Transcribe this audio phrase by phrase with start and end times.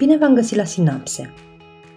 [0.00, 1.30] Bine v-am găsit la Sinapse,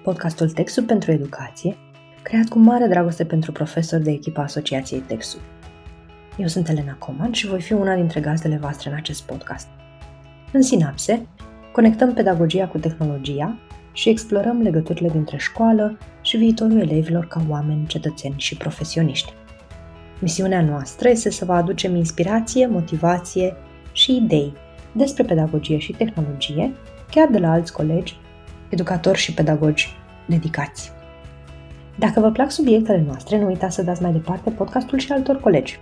[0.02, 1.78] podcastul Textul pentru Educație,
[2.22, 5.42] creat cu mare dragoste pentru profesori de echipa Asociației Textul.
[6.38, 9.68] Eu sunt Elena Coman și voi fi una dintre gazdele voastre în acest podcast.
[10.52, 11.28] În Sinapse,
[11.72, 13.58] conectăm pedagogia cu tehnologia
[13.94, 19.34] și explorăm legăturile dintre școală și viitorul elevilor ca oameni, cetățeni și profesioniști.
[20.20, 23.56] Misiunea noastră este să vă aducem inspirație, motivație
[23.92, 24.54] și idei
[24.92, 26.74] despre pedagogie și tehnologie,
[27.14, 28.18] chiar de la alți colegi,
[28.70, 30.92] educatori și pedagogi dedicați.
[31.98, 35.80] Dacă vă plac subiectele noastre, nu uitați să dați mai departe podcastul și altor colegi.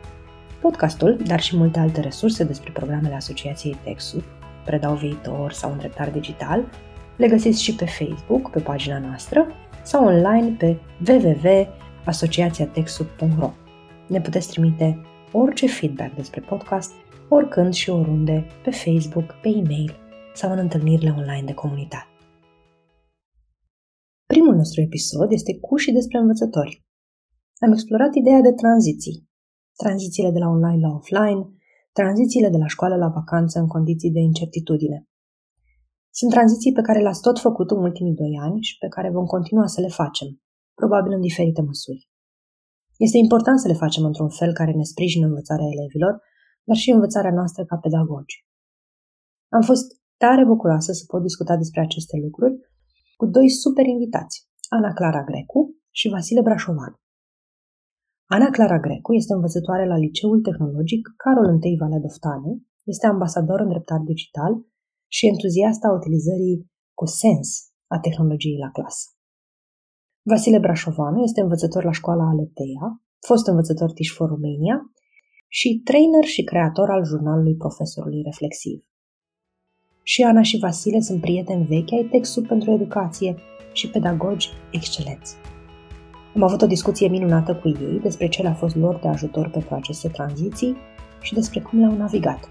[0.61, 4.23] Podcastul, dar și multe alte resurse despre programele Asociației Texu,
[4.65, 6.63] Predau Viitor sau Îndreptar Digital,
[7.15, 9.47] le găsiți și pe Facebook, pe pagina noastră,
[9.83, 10.77] sau online pe
[11.07, 13.51] www.asociațiatexu.ro.
[14.07, 16.93] Ne puteți trimite orice feedback despre podcast
[17.27, 19.95] oricând și oriunde, pe Facebook, pe e-mail
[20.33, 22.09] sau în întâlnirile online de comunitate.
[24.25, 26.85] Primul nostru episod este cu și despre învățători.
[27.65, 29.29] Am explorat ideea de tranziții.
[29.75, 31.41] Tranzițiile de la online la offline,
[31.91, 34.99] tranzițiile de la școală la vacanță în condiții de incertitudine.
[36.09, 39.25] Sunt tranziții pe care le-ați tot făcut în ultimii doi ani și pe care vom
[39.25, 40.41] continua să le facem,
[40.73, 42.09] probabil în diferite măsuri.
[42.97, 46.13] Este important să le facem într-un fel care ne sprijină învățarea elevilor
[46.63, 48.45] dar și învățarea noastră ca pedagogi.
[49.49, 52.55] Am fost tare bucuroasă să pot discuta despre aceste lucruri
[53.19, 54.35] cu doi super invitați,
[54.77, 55.61] Ana Clara Grecu
[55.99, 56.93] și Vasile Brașovan.
[58.35, 62.51] Ana Clara Grecu este învățătoare la Liceul Tehnologic Carol I Valea Doftane,
[62.93, 64.53] este ambasador în dreptar digital
[65.15, 66.57] și entuziasta utilizării
[66.99, 67.47] cu sens
[67.95, 69.05] a tehnologiei la clasă.
[70.31, 72.85] Vasile Brașovanu este învățător la școala Aletea,
[73.27, 74.77] fost învățător Tiș for Romania
[75.47, 78.90] și trainer și creator al jurnalului Profesorului Reflexiv.
[80.03, 83.35] Și Ana și Vasile sunt prieteni vechi ai textului pentru educație
[83.71, 85.35] și pedagogi excelenți.
[86.35, 89.75] Am avut o discuție minunată cu ei despre ce le-a fost lor de ajutor pentru
[89.75, 90.75] aceste tranziții
[91.21, 92.49] și despre cum le-au navigat.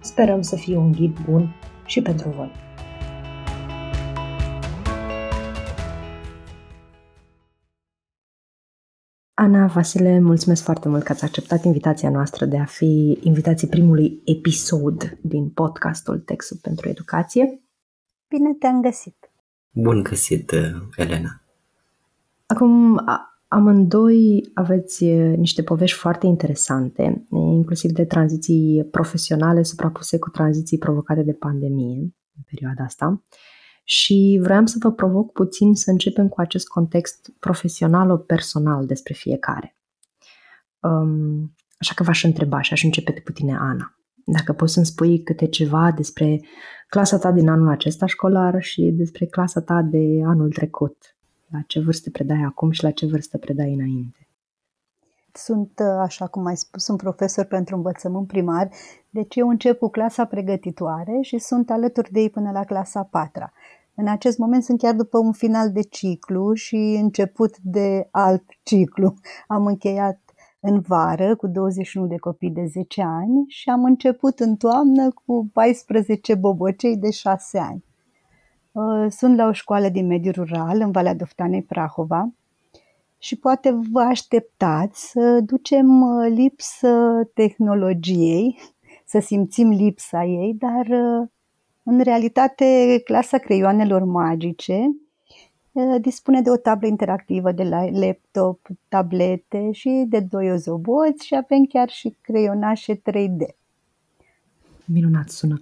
[0.00, 1.54] Sperăm să fie un ghid bun
[1.86, 2.50] și pentru voi.
[9.38, 14.22] Ana Vasile, mulțumesc foarte mult că ați acceptat invitația noastră de a fi invitații primului
[14.24, 17.62] episod din podcastul Textul pentru Educație.
[18.28, 19.30] Bine te-am găsit!
[19.70, 21.42] Bun găsit, uh, Elena!
[22.46, 23.00] Acum,
[23.48, 31.22] amândoi aveți uh, niște povești foarte interesante, inclusiv de tranziții profesionale suprapuse cu tranziții provocate
[31.22, 31.98] de pandemie
[32.36, 33.22] în perioada asta
[33.88, 39.76] și vreau să vă provoc puțin să începem cu acest context profesional-personal despre fiecare.
[40.80, 43.98] Um, așa că v-aș întreba și aș începe cu tine, Ana.
[44.24, 46.40] Dacă poți să-mi spui câte ceva despre
[46.88, 51.16] clasa ta din anul acesta școlar și despre clasa ta de anul trecut.
[51.50, 54.25] La ce vârstă predai acum și la ce vârstă predai înainte?
[55.36, 58.68] Sunt, uh, așa cum ai spus, un profesor pentru învățământ primar,
[59.10, 63.52] deci eu încep cu clasa pregătitoare și sunt alături de ei până la clasa patra.
[63.94, 69.14] În acest moment sunt chiar după un final de ciclu și început de alt ciclu.
[69.46, 70.20] Am încheiat
[70.60, 75.50] în vară cu 21 de copii de 10 ani și am început în toamnă cu
[75.52, 77.84] 14 bobocei de 6 ani.
[78.72, 82.32] Uh, sunt la o școală din mediul rural, în Valea Doftanei Prahova,
[83.26, 86.88] și poate vă așteptați să ducem uh, lipsă
[87.34, 88.58] tehnologiei,
[89.04, 91.28] să simțim lipsa ei, dar uh,
[91.82, 94.96] în realitate, clasa creioanelor magice
[96.00, 101.64] dispune de o tablă interactivă de la laptop, tablete și de doi ozoboți și avem
[101.64, 103.54] chiar și creionașe 3D.
[104.84, 105.60] Minunat sună.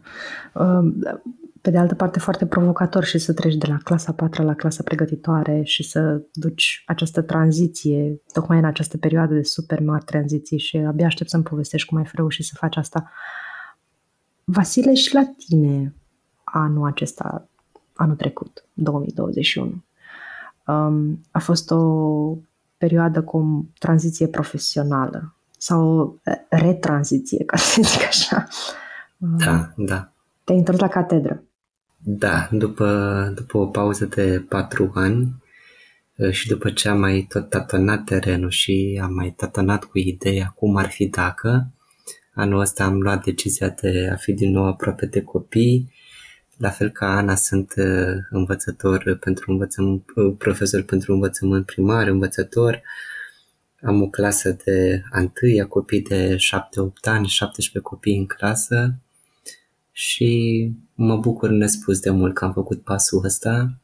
[1.65, 4.83] Pe de altă parte, foarte provocator și să treci de la clasa 4 la clasa
[4.83, 10.77] pregătitoare și să duci această tranziție, tocmai în această perioadă de super mari tranziții și
[10.77, 13.11] abia aștept să-mi povestești cum ai reușit să faci asta.
[14.45, 15.95] Vasile, și la tine,
[16.45, 17.49] anul acesta,
[17.95, 19.85] anul trecut, 2021.
[20.67, 22.37] Um, a fost o
[22.77, 26.15] perioadă cu tranziție profesională sau
[26.49, 28.47] retranziție, ca să zic așa.
[29.17, 30.13] Da, da.
[30.45, 31.43] Te-ai întors la catedră.
[32.07, 35.43] Da, după, după o pauză de patru ani
[36.17, 40.53] uh, și după ce am mai tot tatonat terenul și am mai tatonat cu ideea
[40.57, 41.71] cum ar fi dacă,
[42.35, 45.93] anul ăsta am luat decizia de a fi din nou aproape de copii,
[46.57, 52.83] la fel ca Ana, sunt uh, învățător pentru învățământ, uh, profesor pentru învățământ primar, învățător.
[53.83, 55.03] Am o clasă de
[55.63, 56.39] a copii de 7-8
[57.03, 58.95] ani, 17 copii în clasă
[59.97, 63.75] și mă bucur nespus de mult că am făcut pasul ăsta,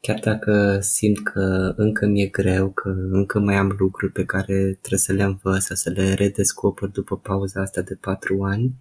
[0.00, 5.00] chiar dacă simt că încă mi-e greu, că încă mai am lucruri pe care trebuie
[5.00, 8.74] să le învăț, să le redescoper după pauza asta de patru ani.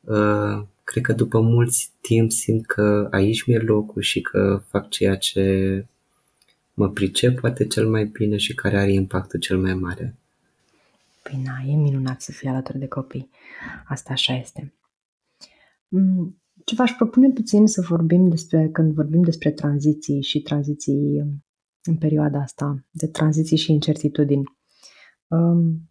[0.00, 5.16] Uh, cred că după mulți timp simt că aici mi-e locul și că fac ceea
[5.16, 5.86] ce
[6.74, 10.14] mă pricep poate cel mai bine și care are impactul cel mai mare.
[11.30, 13.30] Bine, e minunat să fii alături de copii.
[13.86, 14.72] Asta așa este.
[15.92, 21.18] Mm, ce v-aș propune puțin să vorbim despre, când vorbim despre tranziții și tranziții
[21.82, 24.58] în perioada asta, de tranziții și incertitudini.
[25.28, 25.90] Um,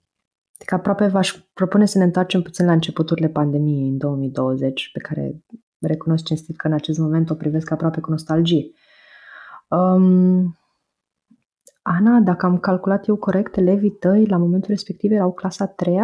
[0.66, 5.44] că aproape v-aș propune să ne întoarcem puțin la începuturile pandemiei în 2020, pe care
[5.80, 8.72] recunosc cinstit că în acest moment o privesc aproape cu nostalgie.
[9.68, 10.58] Um,
[11.82, 15.98] Ana, dacă am calculat eu corect, elevii tăi la momentul respectiv erau clasa 3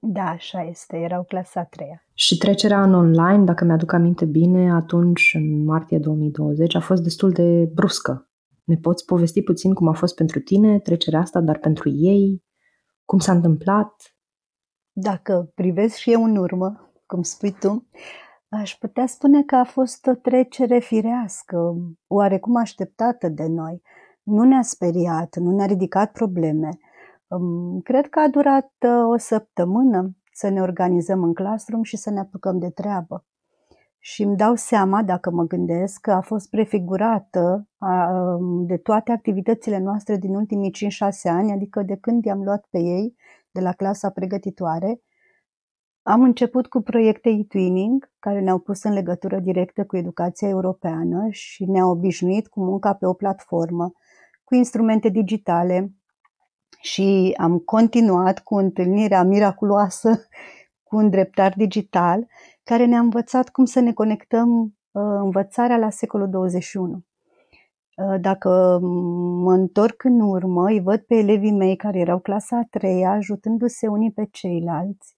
[0.00, 5.32] Da, așa este, erau clasa 3 Și trecerea în online, dacă mi-aduc aminte bine, atunci,
[5.34, 8.30] în martie 2020, a fost destul de bruscă.
[8.64, 12.44] Ne poți povesti puțin cum a fost pentru tine trecerea asta, dar pentru ei?
[13.04, 14.16] Cum s-a întâmplat?
[14.92, 17.88] Dacă privesc și eu în urmă, cum spui tu,
[18.48, 23.82] aș putea spune că a fost o trecere firească, oarecum așteptată de noi
[24.22, 26.68] nu ne-a speriat, nu ne-a ridicat probleme.
[27.82, 32.18] Cred că a durat uh, o săptămână să ne organizăm în classroom și să ne
[32.18, 33.24] apucăm de treabă.
[33.98, 39.78] Și îmi dau seama, dacă mă gândesc, că a fost prefigurată um, de toate activitățile
[39.78, 40.74] noastre din ultimii 5-6
[41.22, 43.16] ani, adică de când i-am luat pe ei
[43.50, 45.00] de la clasa pregătitoare.
[46.02, 51.64] Am început cu proiecte e-twinning, care ne-au pus în legătură directă cu educația europeană și
[51.64, 53.92] ne-au obișnuit cu munca pe o platformă
[54.44, 55.92] cu instrumente digitale
[56.80, 60.08] și am continuat cu întâlnirea miraculoasă
[60.86, 62.26] cu un dreptar digital
[62.64, 66.92] care ne-a învățat cum să ne conectăm uh, învățarea la secolul 21.
[66.94, 68.78] Uh, dacă
[69.42, 73.86] mă întorc în urmă, îi văd pe elevii mei care erau clasa a treia, ajutându-se
[73.86, 75.17] unii pe ceilalți,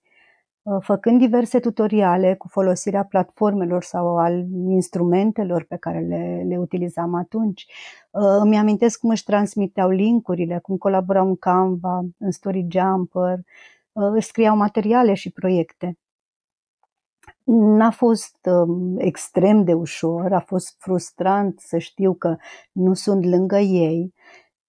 [0.79, 7.65] făcând diverse tutoriale cu folosirea platformelor sau al instrumentelor pe care le, le utilizam atunci.
[8.11, 13.37] Uh, îmi amintesc cum își transmiteau linkurile, cum colaborau în Canva, în Story Jumper,
[13.91, 15.97] uh, își scriau materiale și proiecte.
[17.43, 22.35] N-a fost um, extrem de ușor, a fost frustrant să știu că
[22.71, 24.13] nu sunt lângă ei,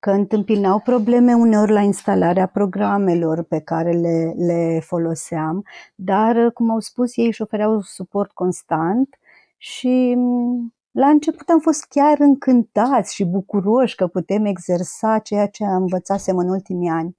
[0.02, 5.64] că întâmpinau probleme uneori la instalarea programelor pe care le, le foloseam,
[5.94, 9.18] dar, cum au spus, ei își ofereau suport constant
[9.56, 15.64] și mm, la început am fost chiar încântați și bucuroși că putem exersa ceea ce
[15.64, 17.16] am învățasem în ultimii ani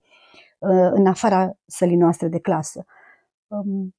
[0.60, 2.86] uh, în afara sălii noastre de clasă.
[3.48, 3.96] Um,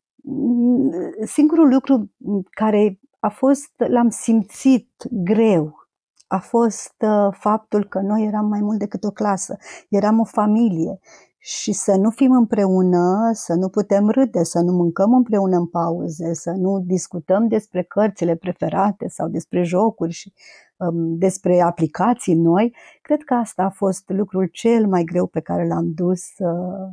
[1.25, 2.11] singurul lucru
[2.51, 5.84] care a fost, l-am simțit greu
[6.27, 9.57] a fost uh, faptul că noi eram mai mult decât o clasă,
[9.89, 10.99] eram o familie
[11.39, 16.35] și să nu fim împreună, să nu putem râde, să nu mâncăm împreună în pauze,
[16.35, 20.33] să nu discutăm despre cărțile preferate sau despre jocuri și
[20.77, 25.67] um, despre aplicații noi, cred că asta a fost lucrul cel mai greu pe care
[25.67, 26.93] l-am dus, uh,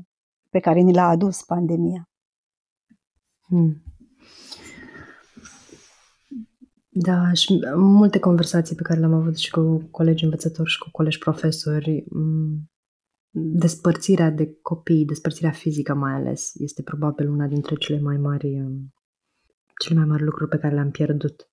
[0.49, 2.09] pe care ni l-a adus pandemia.
[3.41, 3.83] Hmm.
[6.93, 11.17] Da, și multe conversații pe care le-am avut și cu colegi învățători și cu colegi
[11.17, 12.03] profesori,
[13.29, 18.63] despărțirea de copii, despărțirea fizică mai ales, este probabil una dintre cele mai mari,
[19.81, 21.49] cele mai mari lucruri pe care le-am pierdut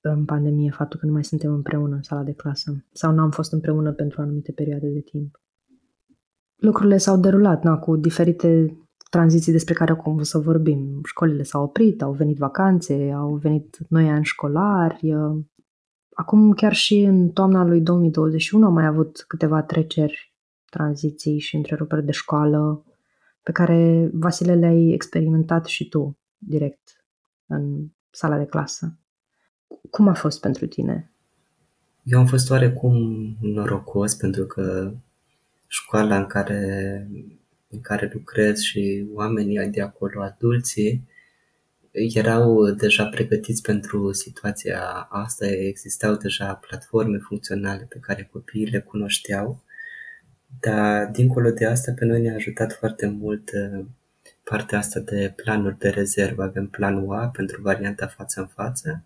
[0.00, 3.30] în pandemie, faptul că nu mai suntem împreună în sala de clasă sau nu am
[3.30, 5.40] fost împreună pentru anumite perioade de timp.
[6.56, 8.78] Lucrurile s-au derulat na, cu diferite
[9.10, 11.00] tranziții despre care acum o să vorbim.
[11.04, 15.12] Școlile s-au oprit, au venit vacanțe, au venit noi ani școlari.
[16.14, 22.04] Acum chiar și în toamna lui 2021 am mai avut câteva treceri, tranziții și întreruperi
[22.04, 22.84] de școală
[23.42, 27.04] pe care, Vasile, le-ai experimentat și tu direct
[27.46, 28.98] în sala de clasă.
[29.90, 31.12] Cum a fost pentru tine?
[32.02, 32.96] Eu am fost oarecum
[33.40, 34.92] norocos pentru că
[35.66, 37.08] școala în care
[37.70, 41.08] în care lucrez și oamenii de acolo, adulții,
[41.90, 49.62] erau deja pregătiți pentru situația asta, existau deja platforme funcționale pe care copiii le cunoșteau,
[50.60, 53.84] dar dincolo de asta pe noi ne-a ajutat foarte mult uh,
[54.44, 56.42] partea asta de planuri de rezervă.
[56.42, 59.04] Avem planul A pentru varianta față în față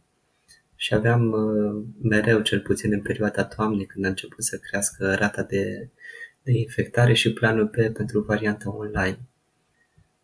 [0.76, 5.42] și aveam uh, mereu, cel puțin în perioada toamnei, când a început să crească rata
[5.42, 5.88] de
[6.44, 9.18] de infectare și planul B pentru varianta online.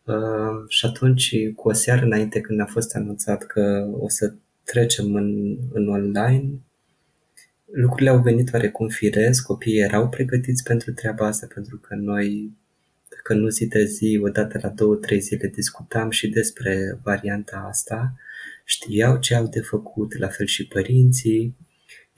[0.04, 4.34] Uh, și atunci, cu o seară înainte când a fost anunțat că o să
[4.64, 6.50] trecem în, în online,
[7.72, 12.52] lucrurile au venit oarecum firesc, copiii erau pregătiți pentru treaba asta, pentru că noi,
[13.08, 18.14] dacă nu zi de zi, odată la două, trei zile discutam și despre varianta asta,
[18.64, 21.56] știau ce au de făcut, la fel și părinții,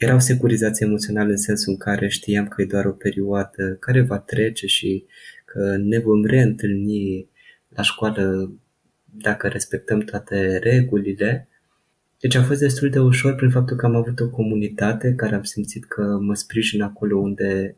[0.03, 4.19] erau securizați emoțional în sensul în care știam că e doar o perioadă care va
[4.19, 5.05] trece și
[5.45, 7.29] că ne vom reîntâlni
[7.69, 8.53] la școală
[9.05, 11.49] dacă respectăm toate regulile.
[12.21, 15.43] Deci a fost destul de ușor prin faptul că am avut o comunitate care am
[15.43, 17.77] simțit că mă sprijin acolo unde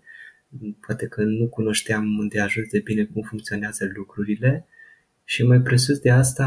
[0.86, 4.66] poate că nu cunoșteam unde ajuns de bine cum funcționează lucrurile
[5.24, 6.46] și mai presus de asta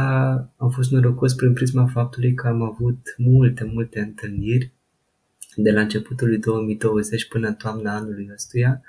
[0.58, 4.77] am fost norocos prin prisma faptului că am avut multe, multe întâlniri
[5.60, 8.82] de la începutul lui 2020 până în toamna anului ăstuia,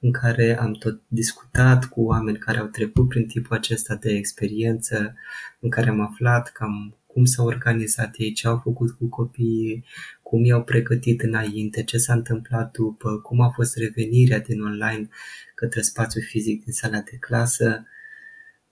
[0.00, 5.14] în care am tot discutat cu oameni care au trecut prin tipul acesta de experiență,
[5.60, 9.84] în care am aflat cam cum s-au organizat ei, ce au făcut cu copiii,
[10.22, 15.08] cum i-au pregătit înainte, ce s-a întâmplat după, cum a fost revenirea din online
[15.54, 17.86] către spațiul fizic din sala de clasă.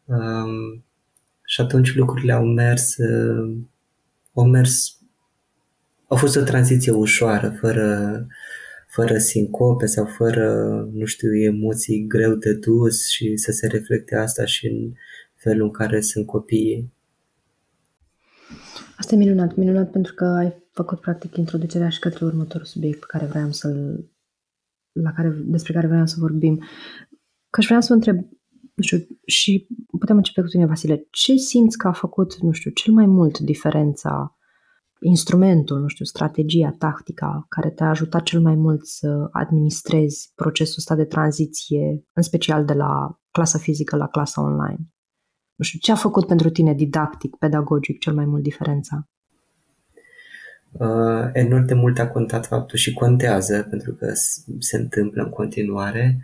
[0.05, 0.85] Um,
[1.45, 3.57] și atunci lucrurile au mers, uh,
[4.35, 4.96] au mers,
[6.07, 8.27] au fost o tranziție ușoară, fără,
[8.87, 10.49] fără sincope sau fără,
[10.93, 14.93] nu știu, emoții greu de dus și să se reflecte asta și în
[15.35, 16.93] felul în care sunt copiii.
[18.97, 23.07] Asta e minunat, minunat pentru că ai făcut practic introducerea și către următorul subiect pe
[23.09, 24.05] care vreau să-l
[24.93, 26.57] la care, despre care vreau să vorbim.
[27.51, 28.17] Că aș vrea să vă întreb,
[28.75, 29.67] nu știu, și
[29.99, 33.39] putem începe cu tine, Vasile, ce simți că a făcut, nu știu, cel mai mult
[33.39, 34.36] diferența,
[35.07, 40.95] instrumentul, nu știu, strategia, tactica, care te-a ajutat cel mai mult să administrezi procesul ăsta
[40.95, 44.79] de tranziție, în special de la clasa fizică la clasa online?
[45.55, 49.09] Nu știu, ce a făcut pentru tine didactic, pedagogic, cel mai mult diferența?
[50.73, 54.13] Uh, enorm de mult a contat faptul și contează, pentru că
[54.59, 56.19] se întâmplă în continuare,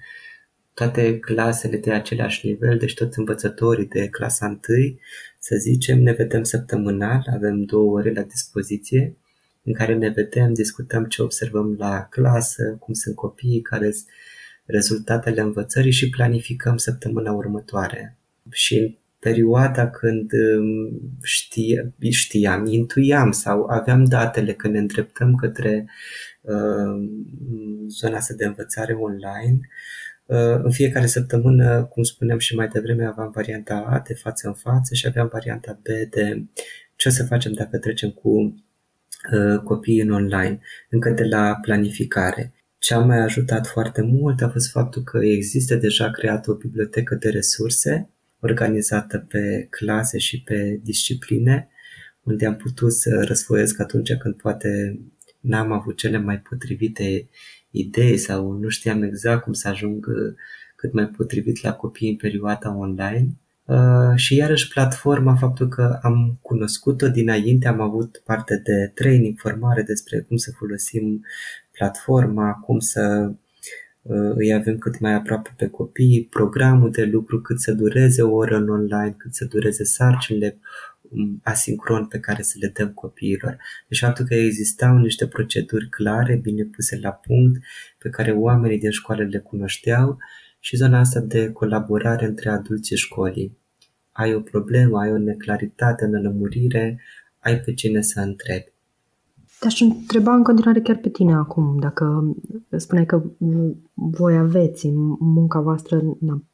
[0.75, 4.59] toate clasele de același nivel, deci toți învățătorii de clasa 1,
[5.45, 9.17] să zicem, ne vedem săptămânal, avem două ore la dispoziție,
[9.63, 14.07] în care ne vedem, discutăm ce observăm la clasă, cum sunt copiii, care sunt
[14.65, 18.19] rezultatele învățării și planificăm săptămâna următoare.
[18.51, 25.89] Și perioada când um, știe, știam, intuiam sau aveam datele că ne îndreptăm către
[26.41, 27.09] uh,
[27.87, 30.12] zona asta de învățare online, uh,
[30.63, 34.95] în fiecare săptămână, cum spuneam și mai devreme, aveam varianta A de față în față
[34.95, 36.45] și aveam varianta B de
[36.97, 38.31] ce o să facem dacă trecem cu
[39.33, 40.61] uh, copiii în online,
[40.91, 42.55] încă de la planificare.
[42.79, 47.15] Ce a mai ajutat foarte mult a fost faptul că există deja creată o bibliotecă
[47.15, 48.11] de resurse
[48.41, 51.69] organizată pe clase și pe discipline,
[52.23, 55.01] unde am putut să răsfoiesc atunci când poate
[55.41, 57.29] n-am avut cele mai potrivite
[57.73, 60.07] idei sau nu știam exact cum să ajung
[60.77, 63.29] cât mai potrivit la copii în perioada online.
[63.65, 69.83] Uh, și iarăși platforma, faptul că am cunoscut-o dinainte, am avut parte de training, formare
[69.83, 71.25] despre cum să folosim
[71.73, 73.33] platforma, cum să
[74.03, 78.35] Uh, îi avem cât mai aproape pe copii, programul de lucru, cât să dureze o
[78.35, 80.61] oră în online, cât să dureze sarcinile um,
[81.43, 83.57] asincron pe care să le dăm copiilor.
[83.89, 87.63] Deci faptul că existau niște proceduri clare, bine puse la punct,
[87.99, 90.19] pe care oamenii din școală le cunoșteau
[90.59, 93.59] și zona asta de colaborare între adulți și școlii.
[94.13, 97.01] Ai o problemă, ai o neclaritate, o nelămurire,
[97.39, 98.73] ai pe cine să întrebi.
[99.63, 102.35] Te-aș întreba în continuare chiar pe tine acum, dacă
[102.77, 103.23] spuneai că
[103.95, 106.03] voi aveți în munca voastră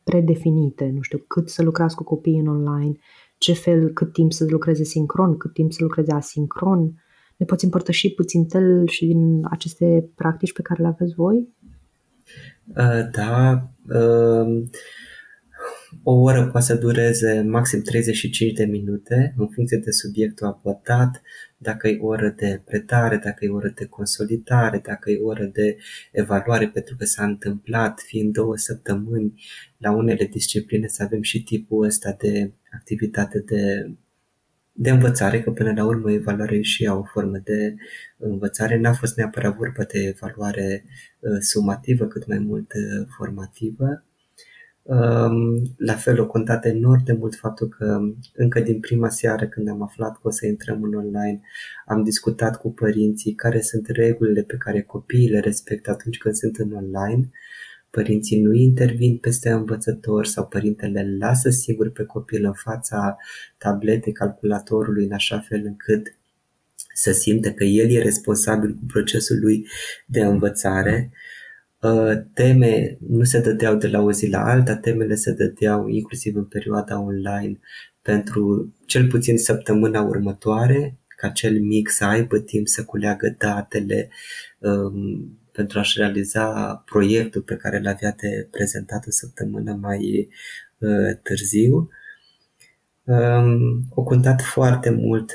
[0.02, 2.96] predefinite, nu știu, cât să lucrați cu copiii în online,
[3.38, 7.02] ce fel, cât timp să lucreze sincron, cât timp să lucreze asincron.
[7.36, 11.48] Ne poți împărtăși puțin tel și din aceste practici pe care le aveți voi?
[12.66, 13.68] Uh, da.
[13.88, 14.62] Uh,
[16.02, 21.22] o oră poate să dureze maxim 35 de minute în funcție de subiectul abordat,
[21.56, 25.76] dacă e oră de predare, dacă e oră de consolidare, dacă e oră de
[26.12, 29.42] evaluare, pentru că s-a întâmplat, fiind două săptămâni
[29.76, 33.90] la unele discipline, să avem și tipul ăsta de activitate de,
[34.72, 37.74] de învățare, că până la urmă evaluarea și ea o formă de
[38.16, 38.78] învățare.
[38.78, 40.84] N-a fost neapărat vorba de evaluare
[41.18, 44.02] uh, sumativă, cât mai mult uh, formativă.
[45.76, 47.98] La fel, o contat enorm de mult faptul că
[48.34, 51.40] încă din prima seară când am aflat că o să intrăm în online,
[51.86, 56.56] am discutat cu părinții care sunt regulile pe care copiii le respectă atunci când sunt
[56.56, 57.30] în online,
[57.98, 63.16] părinții nu intervin peste învățător sau părintele îl lasă singur pe copil în fața
[63.56, 66.16] tabletei calculatorului în așa fel încât
[66.94, 69.66] să simte că el e responsabil cu procesul lui
[70.06, 71.10] de învățare.
[71.80, 76.36] Uh, teme nu se dădeau de la o zi la alta, temele se dădeau inclusiv
[76.36, 77.58] în perioada online
[78.02, 84.08] pentru cel puțin săptămâna următoare, ca cel mic să aibă timp să culeagă datele
[84.58, 90.28] um, pentru a-și realiza proiectul pe care l-avea de prezentat o săptămână mai
[90.78, 91.88] uh, târziu.
[93.04, 95.30] Um, o contat foarte mult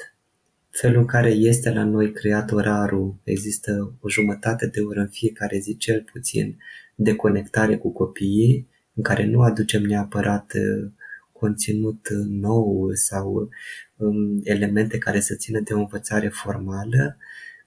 [0.69, 3.15] felul în care este la noi creat orarul.
[3.23, 6.57] Există o jumătate de oră în fiecare zi, cel puțin,
[6.95, 10.91] de conectare cu copiii, în care nu aducem neapărat uh,
[11.31, 13.49] conținut nou sau
[13.95, 17.17] um, elemente care să țină de o învățare formală,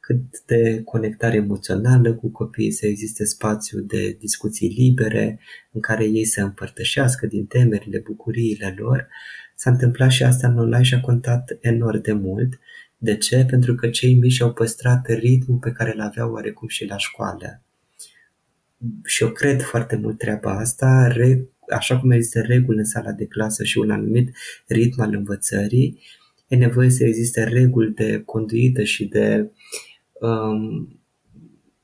[0.07, 5.41] cât de conectare emoțională cu copiii, să existe spațiu de discuții libere
[5.73, 9.09] în care ei să împărtășească din temerile, bucuriile lor.
[9.57, 12.59] S-a întâmplat și asta în online și a contat enorm de mult.
[12.97, 13.45] De ce?
[13.45, 17.63] Pentru că cei mici au păstrat ritmul pe care îl aveau oarecum și la școală.
[19.05, 21.15] Și eu cred foarte mult treaba asta,
[21.71, 24.37] așa cum există reguli în sala de clasă și un anumit
[24.67, 26.01] ritm al învățării,
[26.49, 29.53] e nevoie să existe reguli de conduită și de um,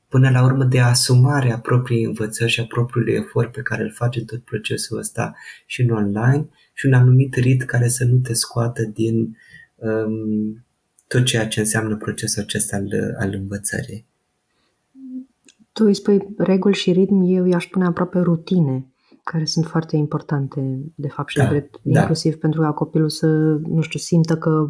[0.07, 3.91] până la urmă de asumare a propriei învățări și a propriului efort pe care îl
[3.91, 5.35] face tot procesul ăsta
[5.65, 9.37] și în online și un anumit rit care să nu te scoată din
[9.75, 10.65] um,
[11.07, 14.05] tot ceea ce înseamnă procesul acesta al, al învățării.
[15.71, 18.92] Tu îi spui reguli și ritm, eu i-aș spune aproape rutine
[19.23, 21.99] care sunt foarte importante, de fapt, și da, drept, da.
[21.99, 23.27] inclusiv pentru ca copilul să,
[23.65, 24.69] nu știu, simtă că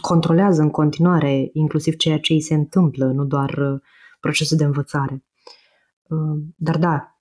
[0.00, 3.80] controlează în continuare inclusiv ceea ce îi se întâmplă, nu doar uh,
[4.20, 5.24] procesul de învățare.
[6.02, 7.18] Uh, dar da,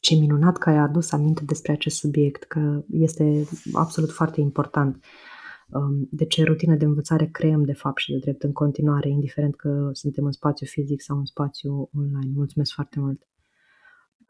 [0.00, 5.04] ce minunat că ai adus aminte despre acest subiect, că este absolut foarte important.
[5.70, 9.56] Um, de ce rutină de învățare creăm, de fapt, și de drept în continuare, indiferent
[9.56, 12.32] că suntem în spațiu fizic sau în spațiu online.
[12.34, 13.28] Mulțumesc foarte mult!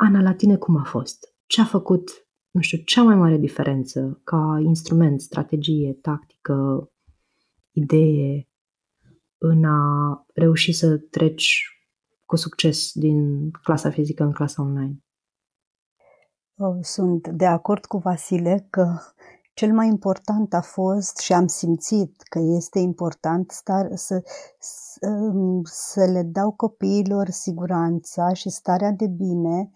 [0.01, 1.35] Ana, la tine cum a fost?
[1.47, 2.11] Ce a făcut,
[2.51, 6.91] nu știu, cea mai mare diferență ca instrument, strategie, tactică,
[7.71, 8.49] idee
[9.39, 11.67] în a reuși să treci
[12.25, 15.05] cu succes din clasa fizică în clasa online?
[16.81, 18.99] Sunt de acord cu Vasile că
[19.59, 24.23] cel mai important a fost și am simțit că este important star, să,
[24.59, 29.71] să, să le dau copiilor siguranța și starea de bine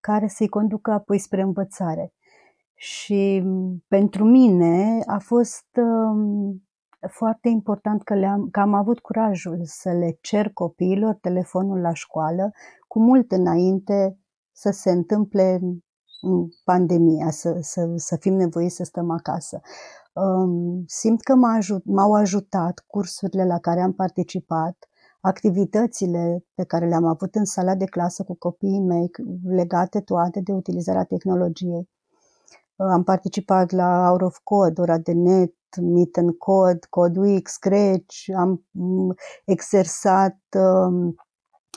[0.00, 2.12] care să-i conducă apoi spre învățare.
[2.74, 3.44] Și
[3.88, 6.62] pentru mine a fost um,
[7.10, 12.50] foarte important că, le-am, că am avut curajul să le cer copiilor telefonul la școală
[12.86, 14.18] cu mult înainte
[14.52, 15.60] să se întâmple
[16.64, 19.60] pandemia, să, să, să fim nevoiți să stăm acasă.
[20.12, 24.88] Um, simt că m-a ajut, m-au ajutat cursurile la care am participat,
[25.20, 29.10] activitățile pe care le-am avut în sala de clasă cu copiii mei,
[29.44, 31.88] legate toate de utilizarea tehnologiei.
[32.76, 38.64] Am participat la Out of Code, ora de net, Meet and Code, CodeWeek, Scratch, am
[38.70, 41.14] mm, exersat um,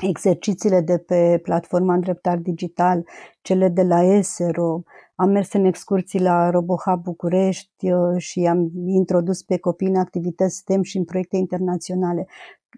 [0.02, 3.06] exercițiile de pe platforma Îndreptar Digital,
[3.42, 4.84] cele de la ESERO,
[5.16, 10.56] am mers în excursii la RoboHub București uh, și am introdus pe copii în activități
[10.56, 12.28] STEM și în proiecte internaționale.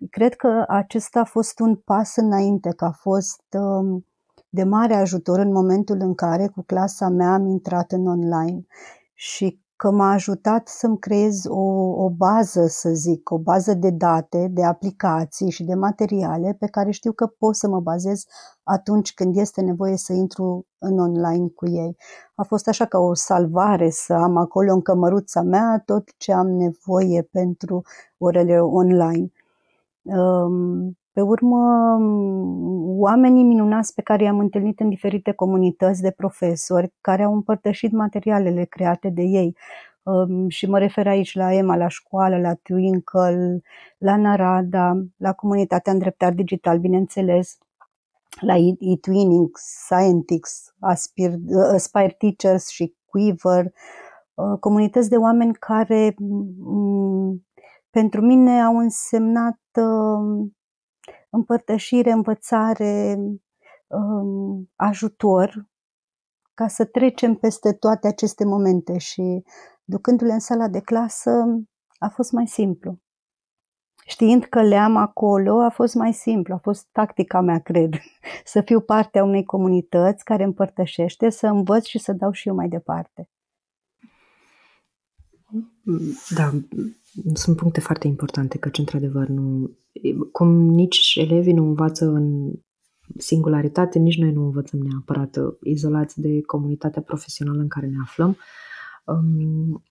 [0.10, 4.05] Cred că acesta a fost un pas înainte, că a fost um,
[4.49, 8.65] de mare ajutor în momentul în care cu clasa mea am intrat în online
[9.13, 11.60] și că m-a ajutat să-mi creez o,
[12.04, 16.91] o bază, să zic, o bază de date, de aplicații și de materiale pe care
[16.91, 18.26] știu că pot să mă bazez
[18.63, 21.98] atunci când este nevoie să intru în online cu ei.
[22.36, 26.48] A fost așa ca o salvare să am acolo în cămăruța mea tot ce am
[26.48, 27.84] nevoie pentru
[28.17, 29.32] orele online.
[30.02, 31.97] Um, pe urmă,
[32.97, 38.63] oamenii minunați pe care i-am întâlnit în diferite comunități de profesori care au împărtășit materialele
[38.63, 39.58] create de ei.
[40.04, 43.62] Um, și mă refer aici la EMA, la școală, la Twinkle,
[43.97, 47.58] la Narada, la comunitatea Îndreptar Digital, bineînțeles,
[48.39, 53.65] la eTwinning, Scientix, Aspire, uh, Aspire Teachers și Quiver,
[54.34, 56.15] uh, comunități de oameni care
[57.89, 60.56] pentru mine au însemnat um,
[61.32, 63.17] împărtășire, învățare,
[63.88, 65.70] um, ajutor
[66.54, 69.44] ca să trecem peste toate aceste momente și
[69.84, 71.32] ducându-le în sala de clasă
[71.98, 73.00] a fost mai simplu.
[74.06, 77.94] știind că le-am acolo, a fost mai simplu, a fost tactica mea, cred,
[78.54, 82.56] să fiu parte a unei comunități care împărtășește, să învăț și să dau și eu
[82.56, 83.30] mai departe.
[86.36, 86.52] Da,
[87.34, 89.78] sunt puncte foarte importante, căci într-adevăr nu,
[90.32, 92.54] cum nici elevii nu învață în
[93.17, 98.38] singularitate, nici noi nu învățăm neapărat izolați de comunitatea profesională în care ne aflăm.
[99.06, 99.84] Um,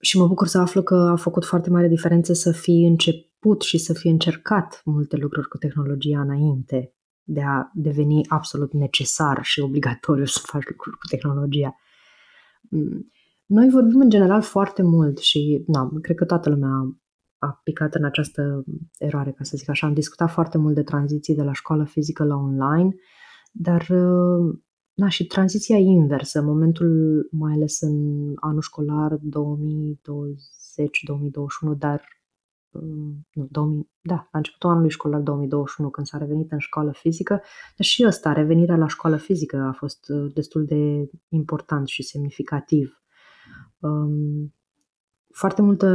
[0.00, 3.78] și mă bucur să aflu că a făcut foarte mare diferență să fi început și
[3.78, 10.24] să fi încercat multe lucruri cu tehnologia înainte de a deveni absolut necesar și obligatoriu
[10.36, 11.76] să faci lucruri cu tehnologia.
[12.70, 13.12] Mm,
[13.46, 16.96] noi vorbim în general foarte mult și na, cred că toată lumea
[17.38, 18.64] a picat în această
[18.98, 19.86] eroare, ca să zic așa.
[19.86, 22.94] Am discutat foarte mult de tranziții de la școală fizică la online,
[23.52, 23.86] dar
[24.94, 29.20] na, și tranziția inversă, momentul mai ales în anul școlar 2020-2021,
[31.78, 32.02] dar
[33.32, 37.32] nu, 2000, da, la începutul anului școlar 2021, când s-a revenit în școală fizică,
[37.76, 43.03] dar și ăsta, revenirea la școală fizică a fost destul de important și semnificativ.
[43.84, 44.54] Um,
[45.30, 45.88] foarte multă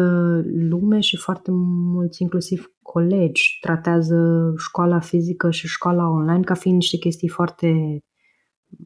[0.46, 6.98] lume și foarte mulți, inclusiv colegi, tratează școala fizică și școala online ca fiind niște
[6.98, 8.00] chestii foarte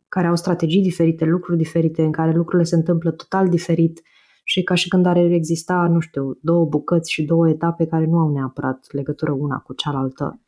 [0.07, 4.01] care au strategii diferite, lucruri diferite, în care lucrurile se întâmplă total diferit
[4.43, 8.17] și ca și când ar exista, nu știu, două bucăți și două etape care nu
[8.17, 10.41] au neapărat legătură una cu cealaltă.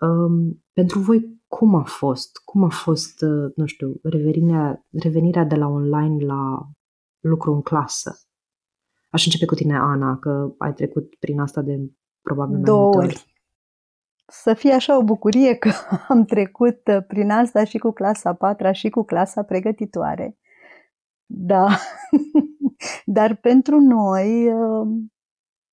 [0.00, 2.38] Um, pentru voi, cum a fost?
[2.44, 6.68] Cum a fost, uh, nu știu, revenirea, revenirea de la online la
[7.22, 8.20] lucru în clasă?
[9.10, 11.78] Aș începe cu tine, Ana, că ai trecut prin asta de
[12.22, 13.26] probabil mai Două ori.
[14.26, 15.70] Să fie așa o bucurie că
[16.08, 20.36] am trecut uh, prin asta și cu clasa 4 și cu clasa pregătitoare.
[21.26, 21.68] Da,
[23.04, 24.86] dar pentru noi uh,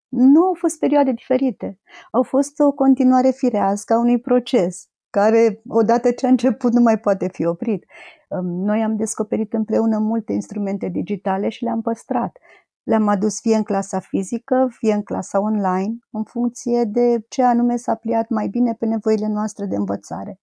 [0.07, 1.79] nu au fost perioade diferite.
[2.11, 6.99] Au fost o continuare firească a unui proces care, odată ce a început, nu mai
[6.99, 7.85] poate fi oprit.
[8.29, 12.37] Um, noi am descoperit împreună multe instrumente digitale și le-am păstrat.
[12.83, 17.75] Le-am adus fie în clasa fizică, fie în clasa online, în funcție de ce anume
[17.75, 20.39] s-a pliat mai bine pe nevoile noastre de învățare.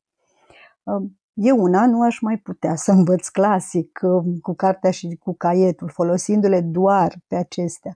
[0.83, 5.35] Um, eu una nu aș mai putea să învăț clasic um, cu cartea și cu
[5.35, 7.95] caietul, folosindu-le doar pe acestea.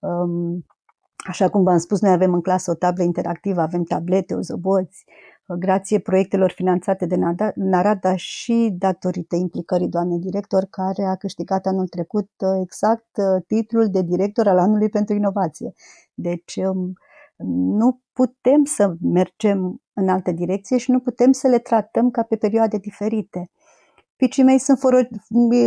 [0.00, 0.66] Um,
[1.16, 5.04] așa cum v-am spus, noi avem în clasă o tablă interactivă, avem tablete, ozoboți,
[5.56, 7.16] grație proiectelor finanțate de
[7.54, 13.88] Narada și datorită implicării doamnei director, care a câștigat anul trecut uh, exact uh, titlul
[13.88, 15.72] de director al anului pentru inovație.
[16.14, 16.92] Deci um,
[17.76, 22.36] nu putem să mergem în altă direcție și nu putem să le tratăm ca pe
[22.36, 23.50] perioade diferite.
[24.16, 24.78] Picii mei sunt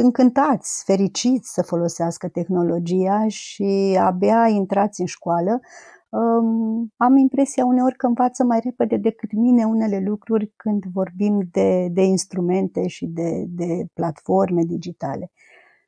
[0.02, 5.60] încântați, fericiți să folosească tehnologia și abia intrați în școală
[6.97, 12.02] am impresia uneori că învață mai repede decât mine unele lucruri când vorbim de, de
[12.02, 15.32] instrumente și de, de platforme digitale.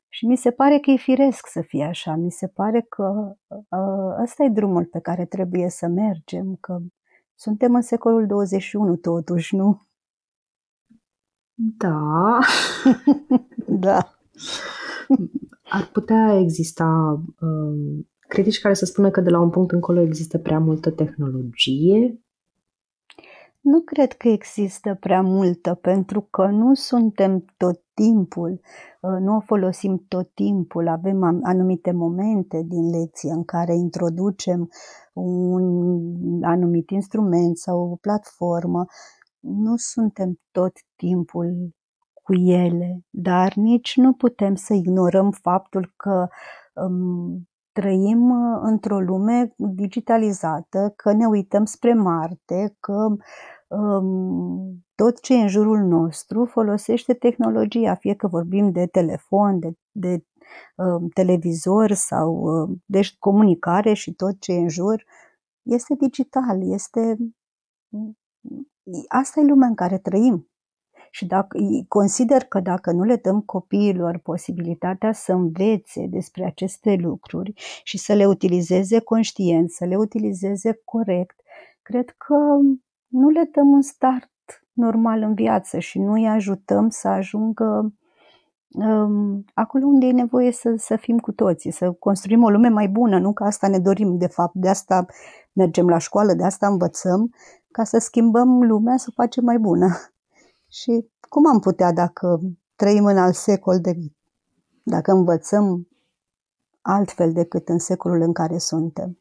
[0.10, 2.16] Și mi se pare că e firesc să fie așa.
[2.16, 6.80] Mi se pare că uh, ăsta e drumul pe care trebuie să mergem, că
[7.36, 9.82] suntem în secolul 21 totuși, nu?
[11.54, 12.40] Da.
[13.88, 14.18] da.
[15.70, 20.38] Ar putea exista uh, critici care să spună că de la un punct încolo există
[20.38, 22.20] prea multă tehnologie?
[23.66, 28.60] Nu cred că există prea multă, pentru că nu suntem tot timpul,
[29.02, 34.70] uh, nu o folosim tot timpul, avem anumite momente din lecție în care introducem
[35.14, 38.86] un anumit instrument sau o platformă.
[39.40, 41.76] Nu suntem tot timpul
[42.24, 46.28] cu ele, dar nici nu putem să ignorăm faptul că
[46.74, 53.16] um, trăim uh, într-o lume digitalizată, că ne uităm spre Marte, că
[53.68, 59.72] um, tot ce e în jurul nostru folosește tehnologia, fie că vorbim de telefon, de,
[59.92, 60.24] de
[60.76, 65.04] um, televizor sau uh, de comunicare și tot ce e în jur,
[65.62, 67.18] este digital, este
[69.08, 70.50] asta e lumea în care trăim.
[71.16, 77.54] Și dacă, consider că dacă nu le dăm copiilor posibilitatea să învețe despre aceste lucruri
[77.84, 81.40] și să le utilizeze conștient, să le utilizeze corect,
[81.82, 82.36] cred că
[83.08, 84.32] nu le dăm un start
[84.74, 87.94] normal în viață și nu îi ajutăm să ajungă
[88.68, 92.88] um, acolo unde e nevoie să, să fim cu toții, să construim o lume mai
[92.88, 95.06] bună, nu că asta ne dorim de fapt, de asta
[95.54, 97.34] mergem la școală, de asta învățăm,
[97.72, 99.88] ca să schimbăm lumea, să o facem mai bună.
[100.82, 102.42] Și cum am putea dacă
[102.76, 103.94] trăim în alt secol, de,
[104.84, 105.88] dacă învățăm
[106.82, 109.20] altfel decât în secolul în care suntem?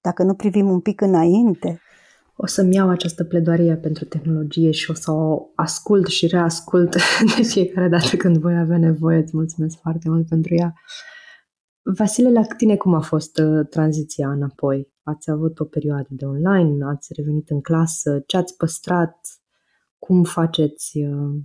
[0.00, 1.80] Dacă nu privim un pic înainte,
[2.36, 6.96] o să-mi iau această pledoarie pentru tehnologie și o să o ascult și reascult
[7.36, 9.18] de fiecare dată când voi avea nevoie.
[9.18, 10.74] Îți mulțumesc foarte mult pentru ea.
[11.82, 14.92] Vasile, la tine cum a fost uh, tranziția înapoi?
[15.02, 19.18] Ați avut o perioadă de online, ați revenit în clasă, ce ați păstrat,
[19.98, 21.42] cum faceți uh,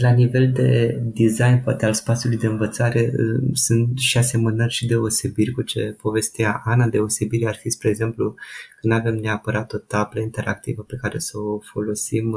[0.00, 3.12] la nivel de design, poate al spațiului de învățare,
[3.52, 6.88] sunt și asemănări și deosebiri cu ce povestea Ana.
[6.88, 8.34] Deosebiri ar fi, spre exemplu,
[8.80, 12.34] că nu avem neapărat o tablă interactivă pe care să o folosim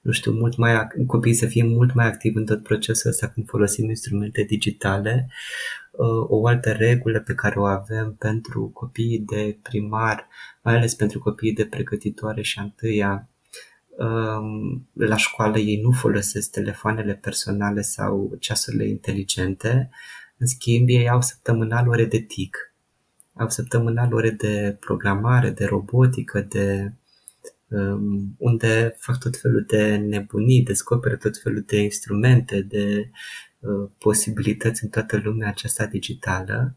[0.00, 3.46] nu știu, mult mai, copiii să fie mult mai activi în tot procesul ăsta când
[3.48, 5.28] folosim instrumente digitale.
[6.28, 10.28] O altă regulă pe care o avem pentru copiii de primar,
[10.64, 13.28] mai ales pentru copiii de pregătitoare și a întâia,
[14.92, 19.90] la școală ei nu folosesc telefoanele personale sau ceasurile inteligente,
[20.36, 22.56] în schimb ei au săptămânal ore de TIC,
[23.34, 26.92] au săptămânal ore de programare, de robotică, de
[27.68, 33.10] um, unde fac tot felul de nebunii, descoperă tot felul de instrumente, de
[33.58, 36.76] uh, posibilități în toată lumea aceasta digitală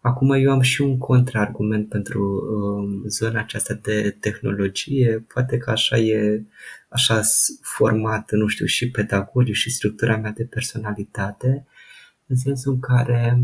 [0.00, 5.24] Acum eu am și un contraargument pentru uh, zona aceasta de tehnologie.
[5.34, 6.42] Poate că așa e,
[6.88, 7.20] așa
[7.62, 11.66] format, nu știu, și pedagogic și structura mea de personalitate,
[12.26, 13.42] în sensul în care,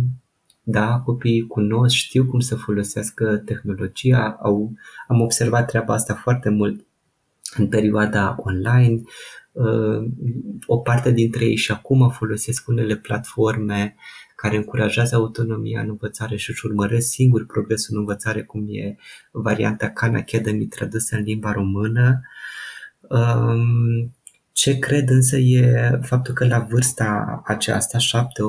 [0.63, 4.73] da, copiii cunosc, știu cum să folosească tehnologia, au,
[5.09, 6.87] am observat treaba asta foarte mult
[7.57, 9.01] în perioada online.
[9.53, 10.05] Uh,
[10.67, 13.95] o parte dintre ei și acum folosesc unele platforme
[14.45, 18.97] care încurajează autonomia în învățare și își urmăresc singur progresul în învățare, cum e
[19.31, 22.21] varianta Khan Academy tradusă în limba română.
[23.01, 24.15] Um,
[24.53, 28.03] ce cred însă e faptul că la vârsta aceasta, 7-8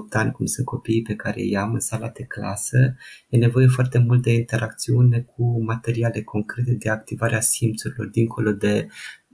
[0.10, 2.96] ani, cum sunt copiii pe care îi am în sala de clasă,
[3.30, 8.88] e nevoie foarte mult de interacțiune cu materiale concrete de activarea simțurilor, dincolo de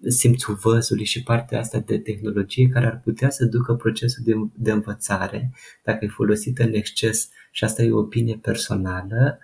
[0.08, 4.72] simțul văzului și partea asta de tehnologie care ar putea să ducă procesul de, de
[4.72, 9.40] învățare, dacă e folosită în exces, și asta e o opinie personală,